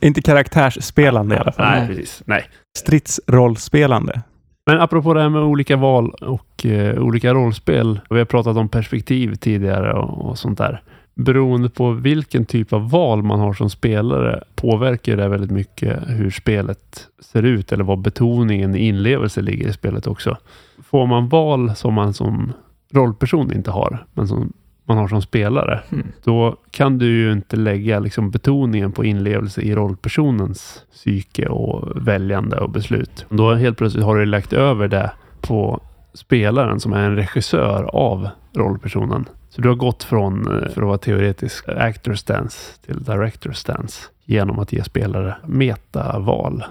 Inte 0.00 0.22
karaktärsspelande 0.22 1.34
i 1.34 1.38
alla 1.38 1.52
fall. 1.52 1.78
Nej, 1.78 1.86
precis. 1.86 2.22
Nej. 2.24 2.44
Stridsrollspelande. 2.78 4.22
Men 4.66 4.80
apropå 4.80 5.14
det 5.14 5.20
här 5.20 5.28
med 5.28 5.42
olika 5.42 5.76
val 5.76 6.10
och 6.10 6.66
eh, 6.66 6.98
olika 6.98 7.34
rollspel. 7.34 8.00
Vi 8.10 8.18
har 8.18 8.24
pratat 8.24 8.56
om 8.56 8.68
perspektiv 8.68 9.34
tidigare 9.34 9.92
och, 9.92 10.30
och 10.30 10.38
sånt 10.38 10.58
där. 10.58 10.82
Beroende 11.20 11.68
på 11.68 11.90
vilken 11.90 12.44
typ 12.44 12.72
av 12.72 12.90
val 12.90 13.22
man 13.22 13.40
har 13.40 13.52
som 13.52 13.70
spelare 13.70 14.42
påverkar 14.54 15.16
det 15.16 15.28
väldigt 15.28 15.50
mycket 15.50 15.98
hur 16.06 16.30
spelet 16.30 17.08
ser 17.20 17.42
ut 17.42 17.72
eller 17.72 17.84
vad 17.84 17.98
betoningen 17.98 18.74
i 18.74 18.78
inlevelse 18.78 19.40
ligger 19.40 19.68
i 19.68 19.72
spelet 19.72 20.06
också. 20.06 20.36
Får 20.84 21.06
man 21.06 21.28
val 21.28 21.76
som 21.76 21.94
man 21.94 22.14
som 22.14 22.52
rollperson 22.92 23.52
inte 23.52 23.70
har, 23.70 24.04
men 24.14 24.28
som 24.28 24.52
man 24.84 24.96
har 24.96 25.08
som 25.08 25.22
spelare, 25.22 25.80
Mm. 25.90 26.06
då 26.24 26.56
kan 26.70 26.98
du 26.98 27.06
ju 27.06 27.32
inte 27.32 27.56
lägga 27.56 27.98
liksom 27.98 28.30
betoningen 28.30 28.92
på 28.92 29.04
inlevelse 29.04 29.60
i 29.60 29.74
rollpersonens 29.74 30.82
psyke 30.92 31.48
och 31.48 32.06
väljande 32.08 32.56
och 32.56 32.70
beslut. 32.70 33.26
Då 33.28 33.54
helt 33.54 33.78
plötsligt 33.78 34.04
har 34.04 34.16
du 34.16 34.26
lagt 34.26 34.52
över 34.52 34.88
det 34.88 35.10
på 35.40 35.80
spelaren 36.14 36.80
som 36.80 36.92
är 36.92 37.02
en 37.02 37.16
regissör 37.16 37.82
av 37.92 38.28
rollpersonen. 38.56 39.24
Så 39.50 39.60
du 39.60 39.68
har 39.68 39.76
gått 39.76 40.04
från, 40.04 40.40
eh, 40.40 40.68
för 40.68 40.82
att 40.82 40.88
vara 40.88 40.98
teoretisk, 40.98 41.68
actor 41.68 42.14
stance 42.14 42.58
till 42.86 43.04
director 43.04 43.52
stance 43.52 44.02
genom 44.24 44.58
att 44.58 44.72
ge 44.72 44.84
spelare 44.84 45.36
metaval. 45.46 46.64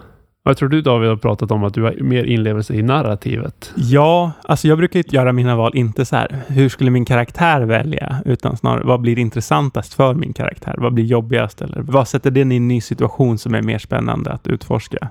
Vad 0.48 0.58
tror 0.58 0.70
du 0.70 0.82
David 0.82 1.10
har 1.10 1.16
pratat 1.16 1.52
om 1.52 1.64
att 1.64 1.74
du 1.74 1.84
har 1.84 1.96
mer 2.02 2.24
inlevelse 2.24 2.74
i 2.74 2.82
narrativet? 2.82 3.74
Ja, 3.76 4.32
alltså 4.44 4.68
jag 4.68 4.78
brukar 4.78 5.00
inte 5.00 5.16
göra 5.16 5.34
mina 5.34 5.56
val 5.56 5.72
inte 5.76 6.06
så 6.06 6.16
här, 6.16 6.42
hur 6.48 6.70
skulle 6.70 6.92
min 6.92 7.06
karaktär 7.06 7.62
välja? 7.62 8.22
Utan 8.26 8.58
snarare, 8.58 8.84
vad 8.84 9.02
blir 9.02 9.20
intressantast 9.20 9.94
för 9.94 10.14
min 10.14 10.34
karaktär? 10.34 10.76
Vad 10.78 10.94
blir 10.94 11.06
jobbigast? 11.06 11.62
Eller 11.62 11.82
vad 11.82 12.08
sätter 12.08 12.32
den 12.32 12.52
i 12.52 12.56
en 12.56 12.68
ny 12.68 12.82
situation 12.82 13.38
som 13.38 13.56
är 13.56 13.62
mer 13.62 13.80
spännande 13.80 14.32
att 14.32 14.48
utforska? 14.48 15.10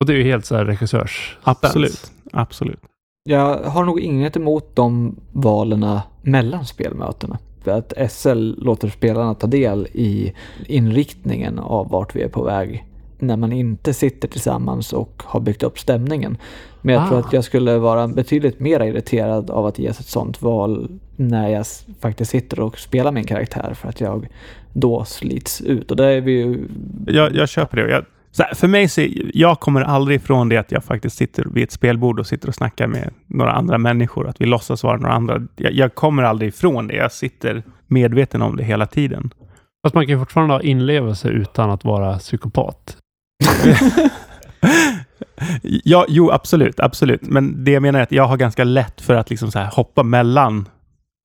Och 0.00 0.06
det 0.06 0.12
är 0.12 0.16
ju 0.16 0.24
helt 0.24 0.46
så 0.46 0.56
här 0.56 0.64
regissörs 0.64 1.36
Absolut, 1.42 2.12
absolut. 2.32 2.80
Jag 3.28 3.58
har 3.58 3.84
nog 3.84 4.00
inget 4.00 4.36
emot 4.36 4.70
de 4.74 5.16
valen 5.32 5.86
mellan 6.22 6.64
spelmötena. 6.66 7.38
För 7.64 7.70
att 7.70 7.92
SL 8.12 8.54
låter 8.58 8.88
spelarna 8.88 9.34
ta 9.34 9.46
del 9.46 9.86
i 9.92 10.32
inriktningen 10.66 11.58
av 11.58 11.90
vart 11.90 12.16
vi 12.16 12.22
är 12.22 12.28
på 12.28 12.42
väg 12.42 12.84
när 13.18 13.36
man 13.36 13.52
inte 13.52 13.94
sitter 13.94 14.28
tillsammans 14.28 14.92
och 14.92 15.22
har 15.24 15.40
byggt 15.40 15.62
upp 15.62 15.78
stämningen. 15.78 16.36
Men 16.82 16.94
jag 16.94 17.08
tror 17.08 17.18
Ah. 17.18 17.20
att 17.20 17.32
jag 17.32 17.44
skulle 17.44 17.78
vara 17.78 18.08
betydligt 18.08 18.60
mer 18.60 18.80
irriterad 18.80 19.50
av 19.50 19.66
att 19.66 19.78
ges 19.78 20.00
ett 20.00 20.06
sånt 20.06 20.42
val 20.42 20.88
när 21.16 21.48
jag 21.48 21.66
faktiskt 22.00 22.30
sitter 22.30 22.60
och 22.60 22.78
spelar 22.78 23.12
min 23.12 23.24
karaktär 23.24 23.74
för 23.74 23.88
att 23.88 24.00
jag 24.00 24.28
då 24.72 25.04
slits 25.04 25.60
ut. 25.60 25.90
Och 25.90 25.96
det 25.96 26.06
är 26.06 26.20
vi 26.20 26.32
ju... 26.32 26.68
Jag, 27.06 27.34
jag 27.34 27.48
köper 27.48 27.76
det. 27.76 27.90
Jag, 27.90 28.04
så 28.36 28.42
här, 28.42 28.54
för 28.54 28.68
mig 28.68 28.88
så, 28.88 29.06
jag 29.34 29.60
kommer 29.60 29.82
aldrig 29.82 30.20
ifrån 30.20 30.48
det 30.48 30.56
att 30.56 30.72
jag 30.72 30.84
faktiskt 30.84 31.16
sitter 31.16 31.44
vid 31.44 31.64
ett 31.64 31.72
spelbord 31.72 32.20
och 32.20 32.26
sitter 32.26 32.48
och 32.48 32.54
snackar 32.54 32.86
med 32.86 33.10
några 33.26 33.52
andra 33.52 33.78
människor, 33.78 34.28
att 34.28 34.40
vi 34.40 34.46
låtsas 34.46 34.82
vara 34.82 34.96
några 34.96 35.14
andra. 35.14 35.42
Jag, 35.56 35.72
jag 35.72 35.94
kommer 35.94 36.22
aldrig 36.22 36.48
ifrån 36.48 36.86
det. 36.86 36.94
Jag 36.94 37.12
sitter 37.12 37.62
medveten 37.86 38.42
om 38.42 38.56
det 38.56 38.64
hela 38.64 38.86
tiden. 38.86 39.30
Fast 39.84 39.94
man 39.94 40.06
kan 40.06 40.18
fortfarande 40.18 40.54
ha 40.54 40.60
inlevelse 40.60 41.28
utan 41.28 41.70
att 41.70 41.84
vara 41.84 42.18
psykopat. 42.18 42.96
ja, 45.62 46.06
jo, 46.08 46.30
absolut, 46.30 46.80
absolut. 46.80 47.22
Men 47.22 47.64
det 47.64 47.70
jag 47.70 47.82
menar 47.82 47.98
är 47.98 48.02
att 48.02 48.12
jag 48.12 48.24
har 48.24 48.36
ganska 48.36 48.64
lätt 48.64 49.00
för 49.00 49.14
att 49.14 49.30
liksom 49.30 49.50
så 49.50 49.58
hoppa 49.58 50.02
mellan 50.02 50.68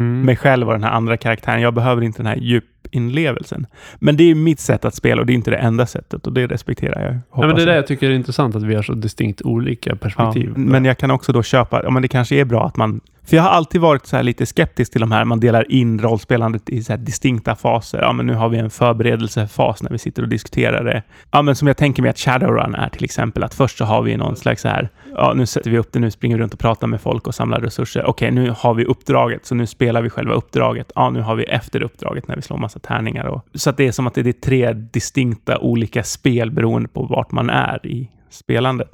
Mm. 0.01 0.25
mig 0.25 0.35
själv 0.35 0.67
och 0.67 0.73
den 0.73 0.83
här 0.83 0.91
andra 0.91 1.17
karaktären. 1.17 1.61
Jag 1.61 1.73
behöver 1.73 2.01
inte 2.01 2.19
den 2.19 2.25
här 2.25 2.35
djupinlevelsen. 2.35 3.67
Men 3.99 4.17
det 4.17 4.23
är 4.31 4.35
mitt 4.35 4.59
sätt 4.59 4.85
att 4.85 4.95
spela 4.95 5.21
och 5.21 5.27
det 5.27 5.33
är 5.33 5.35
inte 5.35 5.51
det 5.51 5.57
enda 5.57 5.85
sättet 5.85 6.27
och 6.27 6.33
det 6.33 6.47
respekterar 6.47 7.01
jag. 7.05 7.19
Ja, 7.35 7.47
men 7.47 7.55
det 7.55 7.61
är 7.61 7.65
det 7.65 7.75
jag. 7.75 7.87
tycker 7.87 8.09
är 8.09 8.13
intressant, 8.13 8.55
att 8.55 8.63
vi 8.63 8.75
har 8.75 8.83
så 8.83 8.93
distinkt 8.93 9.41
olika 9.41 9.89
Ja, 9.89 9.95
perspektiv. 9.95 10.53
men 10.57 10.85
jag 10.85 10.97
kan 10.97 11.11
också 11.11 11.33
då 11.33 11.43
köpa, 11.43 11.83
ja 11.83 11.89
men 11.89 12.01
det 12.01 12.07
kanske 12.07 12.35
är 12.35 12.45
bra 12.45 12.65
att 12.65 12.77
man... 12.77 13.01
För 13.25 13.35
jag 13.37 13.43
har 13.43 13.49
alltid 13.49 13.81
varit 13.81 14.05
så 14.05 14.15
här 14.15 14.23
lite 14.23 14.45
skeptisk 14.45 14.91
till 14.91 15.01
de 15.01 15.11
här, 15.11 15.25
man 15.25 15.39
delar 15.39 15.71
in 15.71 15.99
rollspelandet 15.99 16.69
i 16.69 16.83
så 16.83 16.93
här 16.93 16.97
distinkta 16.97 17.55
faser. 17.55 18.01
Ja, 18.01 18.13
men 18.13 18.25
nu 18.25 18.33
har 18.33 18.49
vi 18.49 18.57
en 18.57 18.69
förberedelsefas 18.69 19.83
när 19.83 19.89
vi 19.89 19.97
sitter 19.97 20.23
och 20.23 20.29
diskuterar 20.29 20.83
det. 20.83 21.03
Ja, 21.31 21.41
men 21.41 21.55
som 21.55 21.67
jag 21.67 21.77
tänker 21.77 22.01
mig 22.01 22.09
att 22.09 22.19
Shadowrun 22.19 22.75
är 22.75 22.89
till 22.89 23.03
exempel, 23.03 23.43
att 23.43 23.53
först 23.53 23.77
så 23.77 23.85
har 23.85 24.01
vi 24.01 24.17
någon 24.17 24.35
slags 24.35 24.61
så 24.61 24.67
här, 24.67 24.89
ja 25.15 25.33
nu 25.35 25.45
sätter 25.45 25.71
vi 25.71 25.77
upp 25.77 25.91
det, 25.91 25.99
nu 25.99 26.11
springer 26.11 26.37
vi 26.37 26.41
runt 26.41 26.53
och 26.53 26.59
pratar 26.59 26.87
med 26.87 27.01
folk 27.01 27.27
och 27.27 27.35
samlar 27.35 27.59
resurser. 27.59 28.05
Okej, 28.05 28.31
nu 28.31 28.53
har 28.57 28.73
vi 28.73 28.85
uppdraget, 28.85 29.45
så 29.45 29.55
nu 29.55 29.67
spelar 29.67 30.01
vi 30.01 30.09
själva 30.09 30.33
uppdraget. 30.33 30.91
Ja, 30.95 31.09
nu 31.09 31.21
har 31.21 31.35
vi 31.35 31.43
efter 31.43 31.83
uppdraget 31.83 32.27
när 32.27 32.35
vi 32.35 32.41
slår 32.41 32.57
massa 32.57 32.79
tärningar. 32.79 33.25
Och, 33.25 33.45
så 33.53 33.69
att 33.69 33.77
det 33.77 33.87
är 33.87 33.91
som 33.91 34.07
att 34.07 34.13
det 34.13 34.27
är 34.27 34.31
tre 34.31 34.73
distinkta 34.73 35.57
olika 35.57 36.03
spel 36.03 36.51
beroende 36.51 36.89
på 36.89 37.03
vart 37.03 37.31
man 37.31 37.49
är 37.49 37.85
i 37.85 38.09
spelandet. 38.29 38.91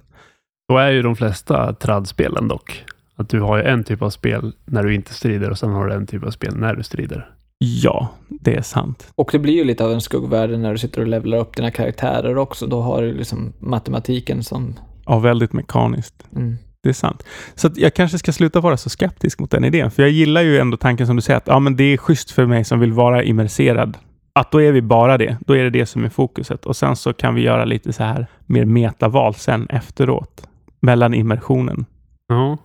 Då 0.70 0.78
är 0.78 0.92
ju 0.92 1.02
de 1.02 1.16
flesta 1.16 1.74
tradspelen 1.74 2.48
dock. 2.48 2.84
Att 3.18 3.30
du 3.30 3.42
har 3.42 3.58
ju 3.58 3.64
en 3.64 3.84
typ 3.84 4.02
av 4.02 4.10
spel 4.10 4.54
när 4.66 4.84
du 4.84 4.96
inte 4.96 5.14
strider 5.14 5.50
och 5.50 5.58
sen 5.58 5.70
har 5.70 5.88
du 5.88 5.94
en 5.94 6.08
typ 6.08 6.24
av 6.24 6.32
spel 6.32 6.56
när 6.56 6.76
du 6.76 6.84
strider. 6.84 7.30
Ja, 7.60 8.10
det 8.30 8.56
är 8.56 8.62
sant. 8.62 9.12
Och 9.16 9.30
det 9.32 9.40
blir 9.40 9.54
ju 9.54 9.64
lite 9.64 9.86
av 9.86 9.92
en 9.92 10.02
skuggvärld 10.02 10.60
när 10.60 10.72
du 10.72 10.78
sitter 10.78 11.02
och 11.02 11.08
levlar 11.08 11.38
upp 11.38 11.56
dina 11.56 11.72
karaktärer 11.72 12.38
också. 12.38 12.68
Då 12.68 12.82
har 12.82 13.02
du 13.02 13.14
liksom 13.14 13.54
matematiken 13.60 14.44
som... 14.44 14.80
Ja, 15.06 15.20
väldigt 15.20 15.54
mekaniskt. 15.54 16.24
Mm. 16.36 16.58
Det 16.84 16.90
är 16.90 16.94
sant. 16.94 17.24
Så 17.56 17.68
att 17.68 17.78
jag 17.78 17.94
kanske 17.94 18.18
ska 18.18 18.32
sluta 18.32 18.60
vara 18.60 18.78
så 18.78 18.90
skeptisk 18.90 19.40
mot 19.40 19.52
den 19.52 19.66
idén. 19.66 19.92
För 19.92 20.04
jag 20.04 20.12
gillar 20.12 20.42
ju 20.42 20.60
ändå 20.60 20.78
tanken 20.78 21.08
som 21.08 21.16
du 21.16 21.22
säger 21.22 21.38
att 21.38 21.48
ja, 21.48 21.60
men 21.60 21.76
det 21.76 21.84
är 21.84 21.98
schysst 21.98 22.32
för 22.32 22.46
mig 22.46 22.64
som 22.64 22.80
vill 22.80 22.94
vara 22.94 23.24
immerserad. 23.24 23.98
Att 24.34 24.52
då 24.52 24.62
är 24.62 24.72
vi 24.72 24.82
bara 24.82 25.18
det. 25.18 25.38
Då 25.46 25.56
är 25.56 25.64
det 25.64 25.70
det 25.70 25.86
som 25.86 26.04
är 26.04 26.10
fokuset. 26.10 26.66
Och 26.66 26.76
sen 26.76 26.96
så 26.96 27.14
kan 27.14 27.36
vi 27.36 27.42
göra 27.42 27.66
lite 27.66 27.94
så 27.94 28.04
här 28.04 28.28
mer 28.46 28.66
metaval 28.66 29.36
sen 29.36 29.68
efteråt. 29.70 30.48
Mellan 30.80 31.14
immersionen. 31.14 31.86
Ja. 32.28 32.58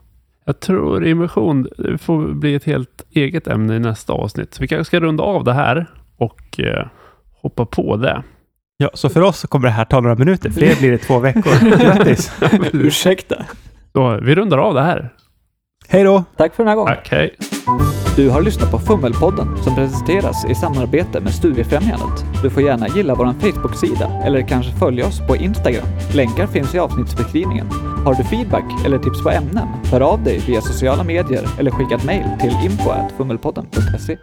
Jag 0.45 0.61
tror 0.61 1.07
immersion 1.07 1.69
får 2.01 2.35
bli 2.35 2.55
ett 2.55 2.65
helt 2.65 3.03
eget 3.11 3.47
ämne 3.47 3.77
i 3.77 3.79
nästa 3.79 4.13
avsnitt. 4.13 4.55
Så 4.55 4.63
vi 4.63 4.69
kanske 4.69 4.85
ska 4.85 5.01
runda 5.01 5.23
av 5.23 5.45
det 5.45 5.53
här 5.53 5.87
och 6.17 6.61
eh, 6.61 6.87
hoppa 7.43 7.67
på 7.67 7.97
det. 7.97 8.23
Ja, 8.77 8.91
så 8.95 9.09
för 9.09 9.21
oss 9.21 9.43
kommer 9.43 9.67
det 9.67 9.73
här 9.73 9.85
ta 9.85 10.01
några 10.01 10.17
minuter. 10.17 10.51
För 10.51 10.63
er 10.63 10.77
blir 10.77 10.91
det 10.91 10.99
två 10.99 11.19
veckor. 11.19 11.79
Grattis! 11.85 12.33
Ursäkta. 12.73 13.37
Så 13.93 14.19
vi 14.23 14.35
rundar 14.35 14.59
av 14.59 14.75
det 14.75 14.83
här. 14.83 15.13
Hej 15.89 16.05
då! 16.05 16.25
Tack 16.37 16.55
för 16.55 16.63
den 16.63 16.69
här 16.69 16.77
gången. 16.77 16.95
Tack, 16.95 17.09
hej. 17.11 17.37
Du 18.17 18.31
har 18.31 18.43
lyssnat 18.43 18.71
på 18.71 18.79
Fummelpodden 18.79 19.57
som 19.63 19.75
presenteras 19.75 20.45
i 20.51 20.55
samarbete 20.55 21.21
med 21.21 21.35
Studiefrämjandet. 21.35 22.25
Du 22.43 22.51
får 22.51 22.63
gärna 22.63 22.89
gilla 22.89 23.15
vår 23.15 23.25
Facebook-sida 23.41 24.23
eller 24.25 24.49
kanske 24.49 24.73
följa 24.73 25.07
oss 25.07 25.27
på 25.27 25.37
Instagram. 25.37 25.87
Länkar 26.15 26.47
finns 26.47 26.75
i 26.75 26.79
avsnittsbeskrivningen. 26.79 27.92
Har 28.05 28.15
du 28.15 28.25
feedback 28.25 28.65
eller 28.85 28.99
tips 28.99 29.23
på 29.23 29.31
ämnen? 29.31 29.69
Hör 29.85 30.01
av 30.01 30.23
dig 30.23 30.39
via 30.47 30.61
sociala 30.61 31.05
medier 31.05 31.49
eller 31.59 31.71
skicka 31.71 31.95
ett 31.95 32.05
mejl 32.05 32.25
till 32.41 32.51
info.fummelpodden.se. 32.65 34.19